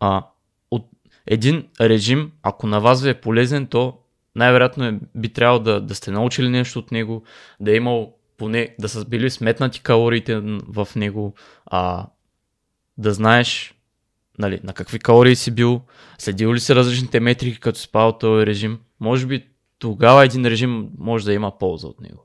[0.00, 0.26] а,
[0.70, 0.88] от
[1.26, 3.98] един режим, ако на вас ви е полезен, то
[4.36, 7.22] най-вероятно е, би трябвало да, да сте научили нещо от него,
[7.60, 11.34] да е имал поне, да са били сметнати калориите в него,
[11.66, 12.06] а,
[12.98, 13.74] да знаеш
[14.38, 15.80] нали, на какви калории си бил,
[16.18, 18.80] следил ли си различните метрики, като спал този режим.
[19.00, 22.23] Може би тогава един режим може да има полза от него.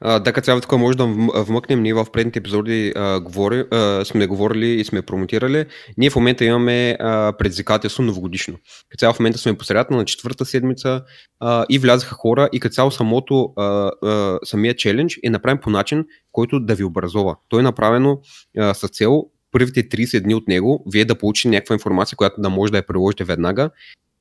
[0.00, 4.04] А, да, цяло тук може да вм- вмъкнем, ние в предните епизоди а, говори, а,
[4.04, 5.64] сме говорили и сме промотирали.
[5.98, 8.56] Ние в момента имаме а, предизвикателство новогодишно.
[8.88, 11.02] Като цяло в момента сме по средата на четвърта седмица
[11.40, 15.70] а, и влязаха хора и като цяло самото, а, а, самия челендж е направен по
[15.70, 17.36] начин, който да ви образова.
[17.48, 18.20] Той е направено
[18.58, 22.50] а, с цел първите 30 дни от него, вие да получите някаква информация, която да
[22.50, 23.70] може да я приложите веднага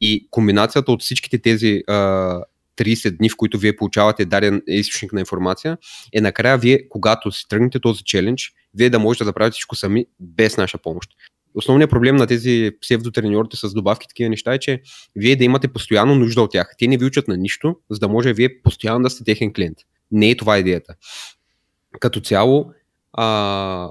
[0.02, 2.42] и комбинацията от всичките тези а,
[2.78, 5.78] 30 дни, в които вие получавате даден източник на информация,
[6.14, 10.06] е накрая вие, когато си тръгнете този челендж, вие да можете да правите всичко сами,
[10.20, 11.10] без наша помощ.
[11.56, 14.82] Основният проблем на тези псевдотреньорите с добавки такива неща е, че
[15.16, 16.76] вие да имате постоянно нужда от тях.
[16.78, 19.78] Те не ви учат на нищо, за да може вие постоянно да сте техен клиент.
[20.12, 20.96] Не е това идеята.
[22.00, 22.72] Като цяло,
[23.14, 23.90] а,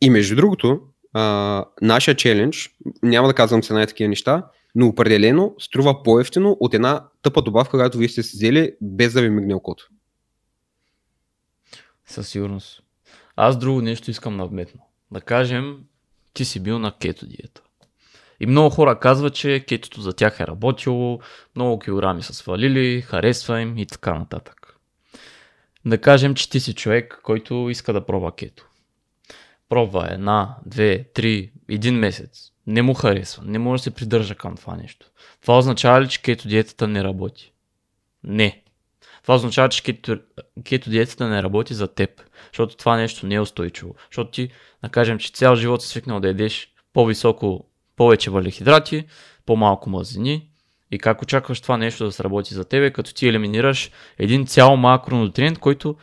[0.00, 0.80] и между другото,
[1.12, 2.70] а, нашия челендж,
[3.02, 7.70] няма да казвам цена и такива неща, но определено струва по-ефтино от една тъпа добавка,
[7.70, 9.88] която вие сте си взели без да ви мигне окото.
[12.06, 12.82] Със сигурност.
[13.36, 14.66] Аз друго нещо искам да.
[15.10, 15.78] Да кажем,
[16.32, 17.62] ти си бил на кето диета.
[18.40, 21.20] И много хора казват, че кетото за тях е работило,
[21.56, 24.76] много килограми са свалили, харесва им и така нататък.
[25.86, 28.68] Да кажем, че ти си човек, който иска да пробва кето.
[29.68, 32.52] Пробва една, две, три, един месец.
[32.68, 35.06] Не му харесва, не може да се придържа към това нещо.
[35.42, 37.52] Това означава ли, че кето диетата не работи?
[38.24, 38.62] Не.
[39.22, 40.18] Това означава, че кето,
[40.64, 42.10] кето диетата не работи за теб,
[42.52, 43.94] защото това нещо не е устойчиво.
[44.10, 44.50] Защото ти,
[44.82, 47.64] да кажем, че цял живот си свикнал да ядеш по-високо,
[47.96, 49.04] повече въглехидрати,
[49.46, 50.50] по-малко мазнини
[50.90, 55.58] и как очакваш това нещо да сработи за тебе, като ти елиминираш един цял макронутриент,
[55.58, 55.96] който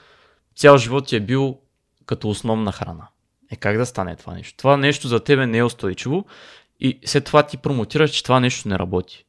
[0.56, 1.58] цял живот ти е бил
[2.06, 3.08] като основна храна.
[3.52, 4.58] Е как да стане това нещо?
[4.58, 6.26] Това нещо за тебе не е устойчиво
[6.80, 9.26] и след това ти промотираш, че това нещо не работи.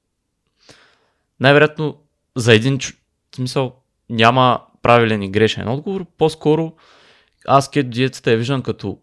[1.40, 1.98] Най-вероятно
[2.36, 2.78] за един
[3.34, 3.76] смисъл
[4.10, 6.72] няма правилен и грешен отговор, по-скоро
[7.46, 8.98] аз кето диетата я виждам като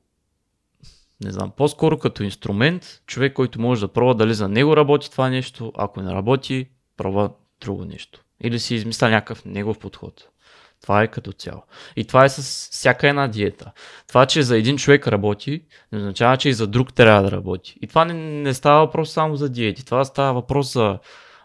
[1.24, 5.30] не знам, по-скоро като инструмент, човек, който може да пробва дали за него работи това
[5.30, 8.24] нещо, ако не работи, пробва друго нещо.
[8.42, 10.30] Или си измисля някакъв негов подход.
[10.84, 11.64] Това е като цяло.
[11.96, 13.72] И това е с всяка една диета.
[14.08, 17.78] Това, че за един човек работи, не означава, че и за друг трябва да работи.
[17.82, 19.86] И това не, не става въпрос само за диети.
[19.86, 21.00] Това става въпрос за,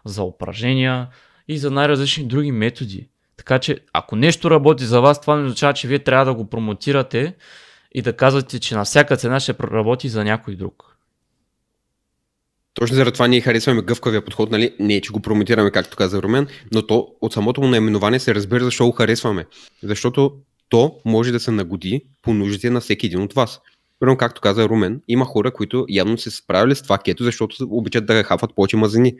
[0.05, 1.09] за упражнения
[1.49, 3.09] и за най-различни други методи.
[3.37, 6.51] Така че, ако нещо работи за вас, това не означава, че вие трябва да го
[6.51, 7.35] промотирате
[7.93, 10.98] и да казвате, че на всяка цена ще проработи за някой друг.
[12.79, 14.75] Точно заради това ние харесваме гъвкавия подход, нали?
[14.81, 18.65] Не, че го промотираме, както каза Румен, но то от самото му наименование се разбира
[18.65, 19.47] защо го харесваме.
[19.83, 20.33] Защото
[20.69, 23.61] то може да се нагоди по нуждите на всеки един от вас.
[24.01, 28.07] Първо, както каза Румен, има хора, които явно се справили с това кето, защото обичат
[28.07, 29.15] да хафат повече мазини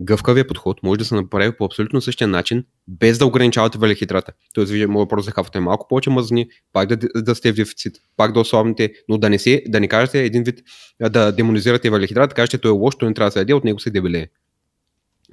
[0.00, 4.32] гъвкавия подход може да се направи по абсолютно същия начин, без да ограничавате въглехидрата.
[4.54, 7.96] Тоест, вие може просто да хавате малко повече мазнини, пак да, да сте в дефицит,
[8.16, 10.60] пак да ослабнете, но да не, се, да не кажете един вид
[11.10, 13.80] да демонизирате въглехидрата, кажете, той е лош, той не трябва да се яде, от него
[13.80, 14.26] се дебелее.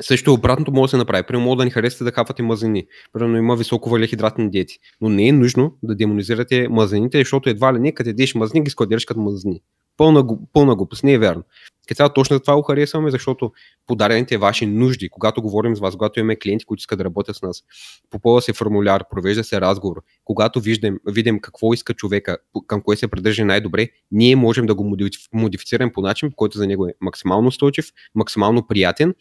[0.01, 1.23] Също обратното може да се направи.
[1.23, 2.85] Примерно може да ни харесате да хапвате мазнини.
[3.13, 4.79] Примерно има високо въглехидратни диети.
[5.01, 8.69] Но не е нужно да демонизирате мазнините, защото едва ли не, като ядеш мазнини, ги
[8.69, 9.61] складираш като мазнини.
[9.97, 11.43] Пълна, пълна глупост, не е вярно.
[11.87, 13.51] Като точно за това го харесваме, защото
[13.87, 17.41] подарените ваши нужди, когато говорим с вас, когато имаме клиенти, които искат да работят с
[17.41, 17.63] нас,
[18.09, 23.07] попълва се формуляр, провежда се разговор, когато виждам, видим какво иска човека, към кое се
[23.07, 24.95] придържа най-добре, ние можем да го
[25.33, 29.15] модифицираме по начин, по който за него е максимално устойчив, максимално приятен,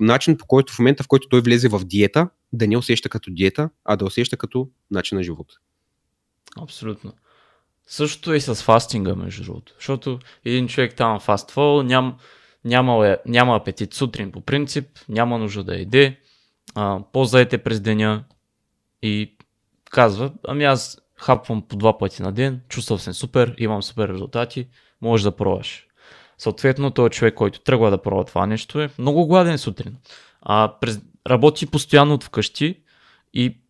[0.00, 3.30] начин по който в момента, в който той влезе в диета, да не усеща като
[3.30, 5.46] диета, а да усеща като начин на живот.
[6.60, 7.12] Абсолютно.
[7.90, 9.72] Същото е и с фастинга, между другото.
[9.76, 12.18] Защото един човек там фаствал, ням,
[12.64, 16.18] няма, няма апетит сутрин по принцип, няма нужда да еде,
[17.12, 18.24] по-заете през деня
[19.02, 19.36] и
[19.90, 24.68] казва, ами аз хапвам по два пъти на ден, чувствам се супер, имам супер резултати,
[25.00, 25.86] можеш да пробваш.
[26.38, 29.96] Съответно, този човек, който тръгва да пробва това нещо е много гладен сутрин.
[30.42, 32.82] А, през, работи постоянно от вкъщи
[33.34, 33.60] и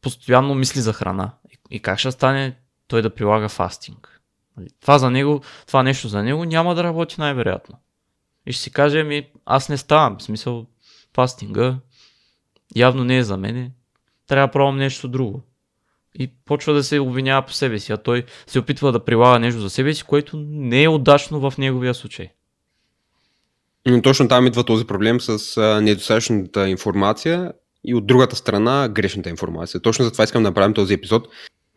[0.00, 1.30] постоянно мисли за храна.
[1.50, 2.56] И, и как ще стане
[2.88, 4.20] той да прилага фастинг.
[4.56, 7.78] Нали, това за него, това нещо за него няма да работи най-вероятно.
[8.46, 10.66] И ще си каже, ми, аз не ставам, в смисъл,
[11.14, 11.76] фастинга
[12.76, 13.70] явно не е за мене,
[14.26, 15.42] трябва да пробвам нещо друго.
[16.18, 19.60] И почва да се обвинява по себе си, а той се опитва да прилага нещо
[19.60, 22.28] за себе си, което не е удачно в неговия случай.
[23.86, 27.52] Но точно там идва този проблем с недостатъчната информация
[27.84, 29.80] и от другата страна грешната информация.
[29.80, 31.28] Точно за това искам да направим този епизод,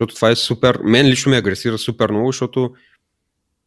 [0.02, 2.74] защото това е супер, мен лично ме агресира супер много, защото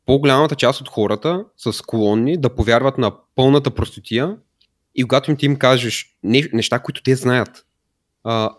[0.06, 4.38] по-голямата част от хората са склонни да повярват на пълната простотия
[4.96, 7.66] и когато им ти им кажеш неща, които те знаят,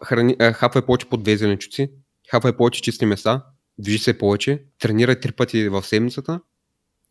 [0.04, 1.90] храни, хапвай повече по две зеленчуци,
[2.30, 3.44] хапвай повече чисти места,
[3.78, 6.40] движи се повече, тренирай три пъти в седмицата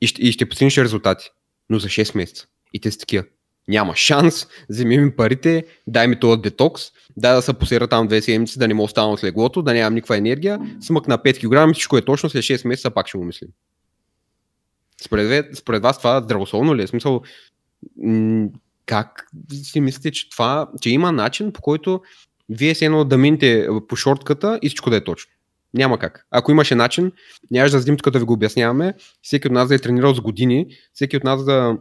[0.02, 1.30] и ще, и ще постигнеш резултати.
[1.70, 2.48] Но за 6 месеца.
[2.74, 3.24] И те са такива
[3.68, 6.84] няма шанс, вземи ми парите, дай ми този детокс,
[7.18, 9.94] дай да се посера там две седмици, да не мога остана от леглото, да нямам
[9.94, 13.24] никаква енергия, смък на 5 кг, всичко е точно, след 6 месеца пак ще го
[13.24, 13.50] мислим.
[15.02, 16.88] Според, според вас това здравословно ли е?
[16.88, 17.22] Смисъл,
[18.86, 19.28] как
[19.64, 22.02] си мислите, че това, че има начин по който
[22.50, 25.32] вие се едно да минете по шортката и всичко да е точно.
[25.74, 26.26] Няма как.
[26.32, 27.12] Ако имаше начин,
[27.52, 28.94] нямаше да седим тук да ви го обясняваме.
[29.22, 31.78] Всеки от нас да е тренирал с години, всеки от нас да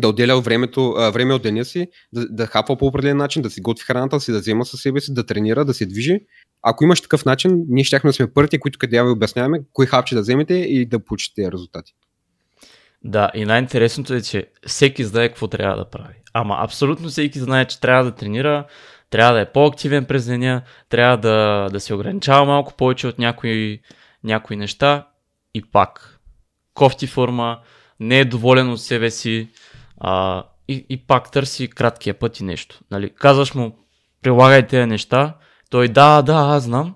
[0.00, 3.60] да отделя времето, време от деня си, да, да хапва по определен начин, да си
[3.60, 6.20] готви храната си, да взема със себе си, да тренира, да се движи.
[6.62, 10.14] Ако имаш такъв начин, ние щяхме да сме първите, които къде ви обясняваме кои хапче
[10.14, 11.94] да вземете и да получите резултати.
[13.04, 16.14] Да, и най-интересното е, че всеки знае какво трябва да прави.
[16.32, 18.66] Ама абсолютно всеки знае, че трябва да тренира,
[19.10, 23.80] трябва да е по-активен през деня, трябва да, да се ограничава малко повече от някои,
[24.24, 25.08] някои неща
[25.54, 26.20] и пак.
[26.74, 27.58] Кофти форма,
[28.00, 29.48] не е доволен от себе си,
[29.98, 32.80] а, и, и пак търси краткия път и нещо.
[32.90, 33.10] Нали?
[33.10, 33.78] Казваш му,
[34.22, 35.36] прилагай тези неща,
[35.70, 36.94] той да, да, аз знам.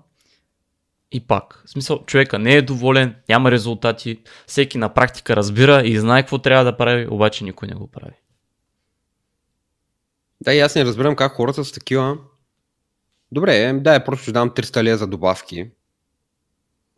[1.12, 5.98] И пак, в смисъл, човека не е доволен, няма резултати, всеки на практика разбира и
[5.98, 8.14] знае какво трябва да прави, обаче никой не го прави.
[10.40, 12.18] Да, и аз не разбирам как хората са такива.
[13.32, 15.70] Добре, да, просто ще дам 300 лея за добавки.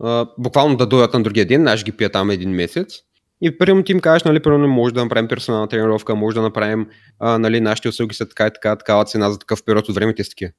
[0.01, 2.98] Uh, буквално да дойдат на другия ден, аз ги пия там един месец.
[3.43, 6.88] И примерно ти им кажеш, нали, примерно може да направим персонална тренировка, може да направим,
[7.18, 10.14] а, нали, нашите услуги са така и така, такава цена за такъв период от време,
[10.14, 10.53] те са такива.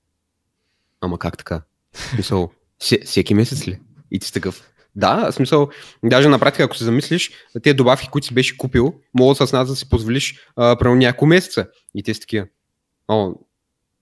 [1.01, 1.61] Ама как така?
[1.93, 2.51] Смисъл,
[3.05, 3.79] всеки месец ли?
[4.11, 4.71] И ти си такъв.
[4.95, 5.69] Да, смисъл,
[6.03, 7.31] даже на практика, ако се замислиш,
[7.63, 11.25] тези добавки, които си беше купил, могат с нас да си позволиш а, примерно няколко
[11.25, 11.67] месеца.
[11.95, 12.47] И те са такива.
[13.07, 13.33] О,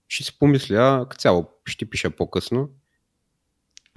[0.08, 2.70] ще си помисля, като цяло ще пиша по-късно.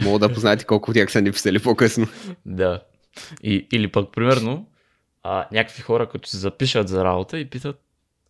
[0.02, 2.06] Мога да познаете колко от тях са ни писали по-късно.
[2.46, 2.82] Да.
[3.42, 4.66] И, или пък, примерно,
[5.22, 7.80] а, някакви хора, които се запишат за работа и питат,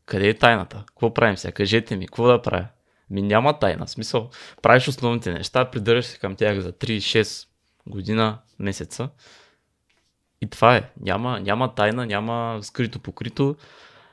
[0.07, 0.84] къде е тайната?
[0.86, 1.53] Какво правим сега?
[1.53, 2.66] Кажете ми, какво да правя?
[3.11, 3.88] Ми няма тайна.
[3.88, 4.30] Смисъл,
[4.62, 7.49] правиш основните неща, придържаш се към тях за 3-6
[7.86, 9.09] година, месеца.
[10.40, 10.90] И това е.
[11.01, 13.57] Няма, няма тайна, няма скрито покрито.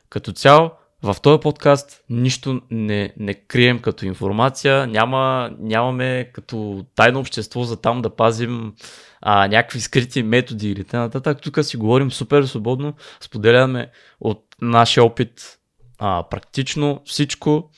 [0.09, 0.71] Като цяло,
[1.03, 7.81] в този подкаст нищо не, не крием като информация, няма, нямаме като тайно общество за
[7.81, 8.73] там да пазим
[9.21, 11.35] а, някакви скрити методи или т.н.
[11.35, 15.59] Тук си говорим супер свободно, споделяме от нашия опит
[15.99, 17.69] а, практично всичко.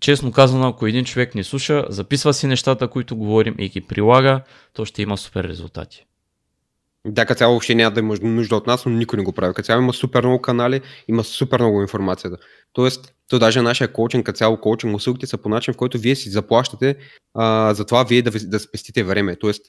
[0.00, 4.42] Честно казано, ако един човек ни слуша, записва си нещата, които говорим и ги прилага,
[4.72, 6.06] то ще има супер резултати.
[7.06, 9.54] Да, като цяло въобще няма да има нужда от нас, но никой не го прави.
[9.54, 12.30] Като цяло има супер много канали, има супер много информация.
[12.72, 16.14] Тоест, то даже нашия коучинг, като цяло коучинг услугите са по начин, в който вие
[16.14, 16.96] си заплащате
[17.34, 19.36] а, за това вие да, да спестите време.
[19.36, 19.62] Тоест,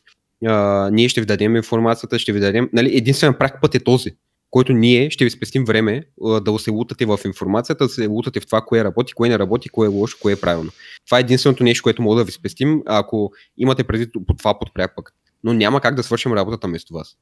[0.46, 2.70] а, ние ще ви дадем информацията, ще ви дадем.
[2.74, 4.12] Нали, единствен прак път е този,
[4.50, 8.40] който ние ще ви спестим време а, да се лутате в информацията, да се лутате
[8.40, 10.72] в това, кое работи, кое не работи, кое е лошо, кое е правилно.
[11.06, 14.96] Това е единственото нещо, което мога да ви спестим, ако имате преди по това подпряк
[14.96, 17.18] пък но няма как да свършим работата вместо вас.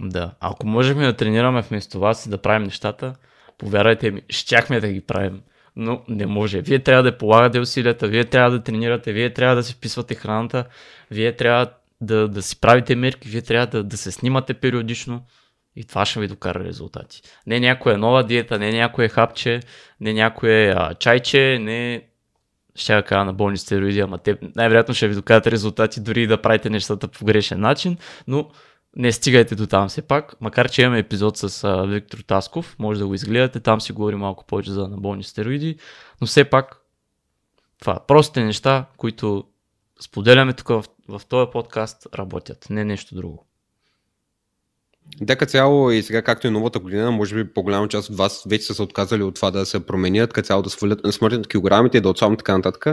[0.00, 3.14] Да, ако можем да тренираме вместо вас и да правим нещата,
[3.58, 5.40] повярвайте ми, щяхме да ги правим,
[5.76, 6.60] но не може.
[6.60, 10.64] Вие трябва да полагате усилията, вие трябва да тренирате, вие трябва да си вписвате храната,
[11.10, 15.22] вие трябва да, да си правите мерки, вие трябва да, да се снимате периодично
[15.76, 17.22] и това ще ви докара резултати.
[17.46, 19.60] Не някоя нова диета, не някое хапче,
[20.00, 22.02] не някое а, чайче, не
[22.74, 26.42] ще я кажа на болни стероиди, ама те най-вероятно ще ви докажат резултати дори да
[26.42, 27.96] правите нещата по грешен начин,
[28.26, 28.50] но
[28.96, 33.00] не стигайте до там все пак, макар че имаме епизод с а, Виктор Тасков, може
[33.00, 35.76] да го изгледате, там си говори малко повече за анаболни стероиди,
[36.20, 36.80] но все пак
[37.80, 39.44] това, простите неща, които
[40.00, 43.46] споделяме тук в, в този подкаст, работят, не нещо друго.
[45.20, 48.66] Да, цяло и сега, както и новата година, може би по-голяма част от вас вече
[48.66, 52.08] са се отказали от това да се променят, като цяло да свалят, смъртят килограмите, да
[52.08, 52.86] отслабнат така нататък.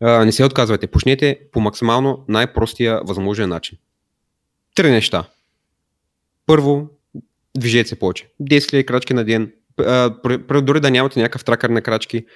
[0.00, 0.86] А, не се отказвайте.
[0.86, 3.78] Почнете по максимално най-простия възможен начин.
[4.74, 5.28] Три неща.
[6.46, 6.88] Първо,
[7.56, 8.28] движете се повече.
[8.42, 9.52] 10 ли крачки на ден.
[10.62, 12.26] Дори да нямате някакъв тракър на крачки,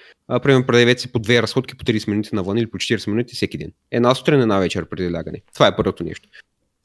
[0.43, 3.57] примерно предавете си по две разходки по 30 минути навън или по 40 минути всеки
[3.57, 3.71] ден.
[3.91, 5.41] Една сутрин, една вечер преди лягане.
[5.53, 6.29] Това е първото нещо.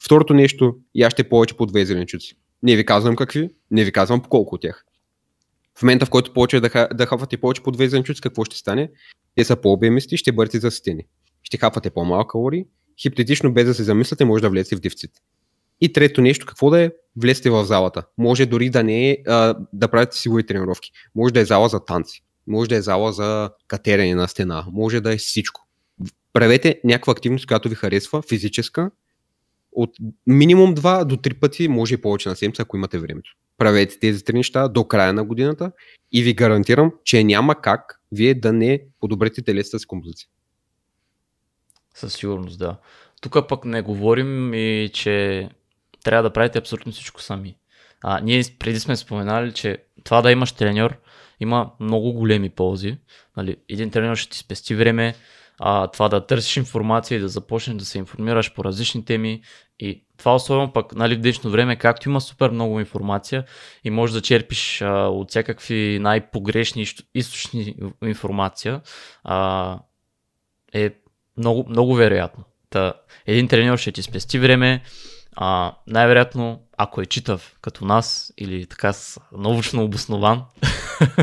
[0.03, 2.35] Второто нещо, яще повече по две зеленчуци.
[2.63, 4.85] Не ви казвам какви, не ви казвам по колко от тях.
[5.77, 8.91] В момента, в който повече да, да хапвате повече по две зеленчуци, какво ще стане?
[9.35, 11.03] Те са по-обемисти, ще бъдете засетени.
[11.43, 12.65] Ще хапвате по-малко калории,
[13.01, 15.11] хипотетично без да се замисляте, може да влезете в дефицит.
[15.83, 16.91] И трето нещо, какво да е?
[17.15, 18.03] Влезте в залата.
[18.17, 19.17] Може дори да не е
[19.73, 20.91] да правите силови тренировки.
[21.15, 22.23] Може да е зала за танци.
[22.47, 24.65] Може да е зала за катерене на стена.
[24.71, 25.67] Може да е всичко.
[26.33, 28.91] Правете някаква активност, която ви харесва, физическа,
[29.71, 29.89] от
[30.27, 33.31] минимум 2 до 3 пъти, може и повече на седмица, ако имате времето.
[33.57, 35.71] Правете тези три неща до края на годината
[36.11, 40.27] и ви гарантирам, че няма как вие да не подобрите телесата с композиция.
[41.95, 42.77] Със сигурност, да.
[43.21, 45.49] Тук пък не говорим и, че
[46.03, 47.55] трябва да правите абсолютно всичко сами.
[48.03, 50.97] А, ние преди сме споменали, че това да имаш треньор
[51.39, 52.97] има много големи ползи.
[53.37, 55.15] Нали, един треньор ще ти спести време,
[55.59, 59.41] а, това да търсиш информация и да започнеш да се информираш по различни теми.
[59.79, 63.45] И това особено пък нали, в днешно време, както има супер много информация
[63.83, 66.85] и можеш да черпиш а, от всякакви най-погрешни
[67.15, 68.81] източни информация,
[69.23, 69.79] а,
[70.73, 70.91] е
[71.37, 72.43] много, много вероятно.
[72.69, 72.93] Та,
[73.25, 74.83] един тренер ще ти спести време,
[75.35, 80.43] а, най-вероятно, ако е читав като нас или така с научно обоснован,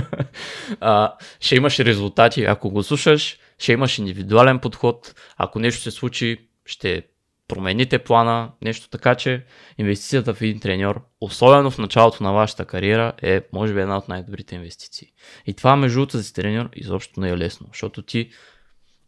[0.80, 2.44] а, ще имаш резултати.
[2.44, 5.14] Ако го слушаш, ще имаш индивидуален подход.
[5.36, 7.02] Ако нещо се случи, ще
[7.48, 9.44] промените плана, нещо така, че
[9.78, 14.08] инвестицията в един треньор, особено в началото на вашата кариера, е може би една от
[14.08, 15.08] най-добрите инвестиции.
[15.46, 18.30] И това между другото за треньор изобщо не е лесно, защото ти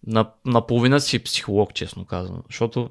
[0.06, 2.90] на, наполовина си психолог, честно казано, защото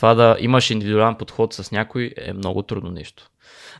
[0.00, 3.30] това да имаш индивидуален подход с някой е много трудно нещо.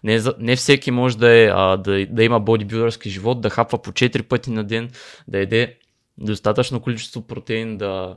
[0.05, 3.93] Не, не всеки може да, е, а, да, да има бодибилдърски живот, да хапва по
[3.93, 4.91] 4 пъти на ден,
[5.29, 5.79] да еде
[6.19, 8.17] достатъчно количество протеин, да,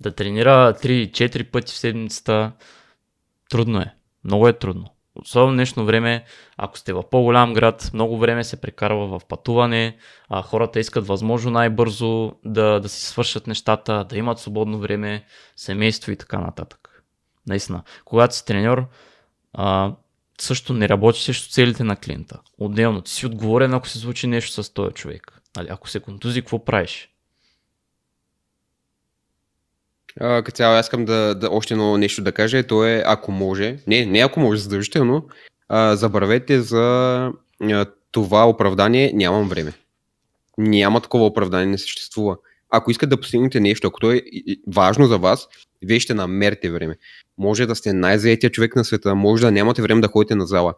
[0.00, 2.52] да тренира 3-4 пъти в седмицата.
[3.50, 3.94] Трудно е.
[4.24, 4.86] Много е трудно.
[5.22, 6.24] Особено в днешно време,
[6.56, 9.96] ако сте в по-голям град, много време се прекарва в пътуване,
[10.28, 15.24] а хората искат възможно най-бързо да, да си свършат нещата, да имат свободно време,
[15.56, 16.83] семейство и така нататък.
[17.46, 18.86] Наистина, когато си треньор,
[19.52, 19.92] а,
[20.40, 22.40] също не работиш срещу целите на клиента.
[22.58, 25.40] Отделно ти си отговорен, ако се случи нещо с този човек.
[25.56, 27.10] Нали, ако се контузи, какво правиш?
[30.18, 33.78] като цяло аз искам да, да, още едно нещо да кажа, то е ако може,
[33.86, 35.28] не, не ако може задължително,
[35.68, 36.82] а, забравете за
[37.62, 39.72] а, това оправдание нямам време.
[40.58, 42.36] Няма такова оправдание, не съществува.
[42.70, 44.22] Ако искате да постигнете нещо, ако то е
[44.66, 45.48] важно за вас,
[45.82, 46.96] вие ще намерите време.
[47.38, 50.74] Може да сте най-заетия човек на света, може да нямате време да ходите на зала.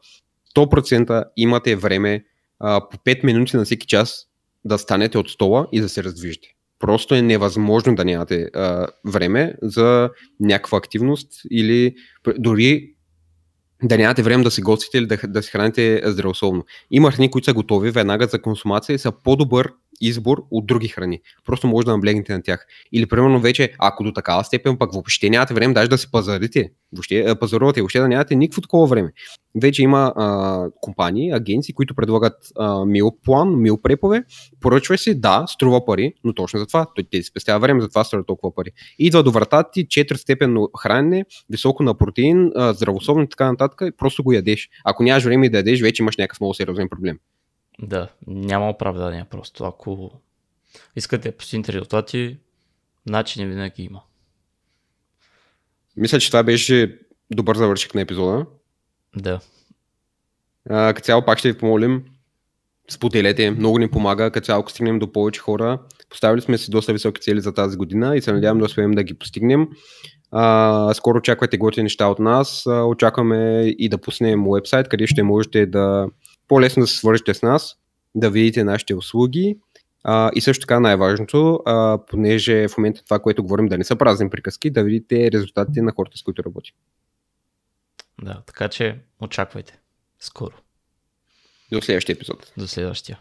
[0.57, 2.25] 100% имате време
[2.59, 4.27] а, по 5 минути на всеки час
[4.65, 6.49] да станете от стола и да се раздвижите.
[6.79, 11.95] Просто е невъзможно да нямате а, време за някаква активност или
[12.39, 12.93] дори
[13.83, 16.65] да нямате време да се готвите или да, да се храните здравословно.
[16.91, 21.20] Има храни, които са готови веднага за консумация и са по-добър избор от други храни.
[21.44, 22.66] Просто може да наблегнете на тях.
[22.92, 26.70] Или примерно вече, ако до такава степен пък въобще нямате време даже да се пазарите,
[26.92, 29.12] въобще, пазарувате, въобще да нямате никакво такова време.
[29.62, 32.34] Вече има а, компании, агенции, които предлагат
[32.86, 34.24] мил план, мил препове,
[34.61, 38.05] поръчвай си, да, струва пари, но точно за това, той ти спестява време, за това
[38.05, 38.70] струва толкова пари.
[38.99, 44.22] Идва до вратата ти 4 степенно хранене, високо на протеин, здравословно и така нататък, просто
[44.22, 44.68] го ядеш.
[44.84, 47.18] Ако нямаш време да ядеш, вече имаш някакъв много сериозен проблем.
[47.83, 49.64] Да, няма оправдание просто.
[49.64, 50.11] Ако
[50.97, 52.39] искате да постигнете резултати,
[53.07, 54.03] начини винаги има.
[55.97, 56.99] Мисля, че това беше
[57.31, 58.47] добър завършик на епизода.
[59.16, 59.41] Да.
[60.70, 62.05] А, като цяло пак ще ви помолим,
[62.91, 65.79] споделете, много ни помага, като цяло ако стигнем до повече хора.
[66.11, 69.03] Поставили сме си доста високи цели за тази година и се надявам да успеем да
[69.03, 69.68] ги постигнем.
[70.31, 72.66] А, скоро очаквайте готини неща от нас.
[72.66, 76.09] А, очакваме и да пуснем уебсайт, къде ще можете да
[76.49, 77.76] по-лесно да се свържете с нас,
[78.14, 79.59] да видите нашите услуги.
[80.05, 83.97] А, и също така най-важното, а, понеже в момента това, което говорим, да не са
[83.97, 86.74] празни приказки, да видите резултатите на хората, с които работим.
[88.22, 89.78] Да, така че очаквайте.
[90.20, 90.55] Скоро.
[91.72, 92.53] До следващия епизод.
[92.57, 93.20] До следващия.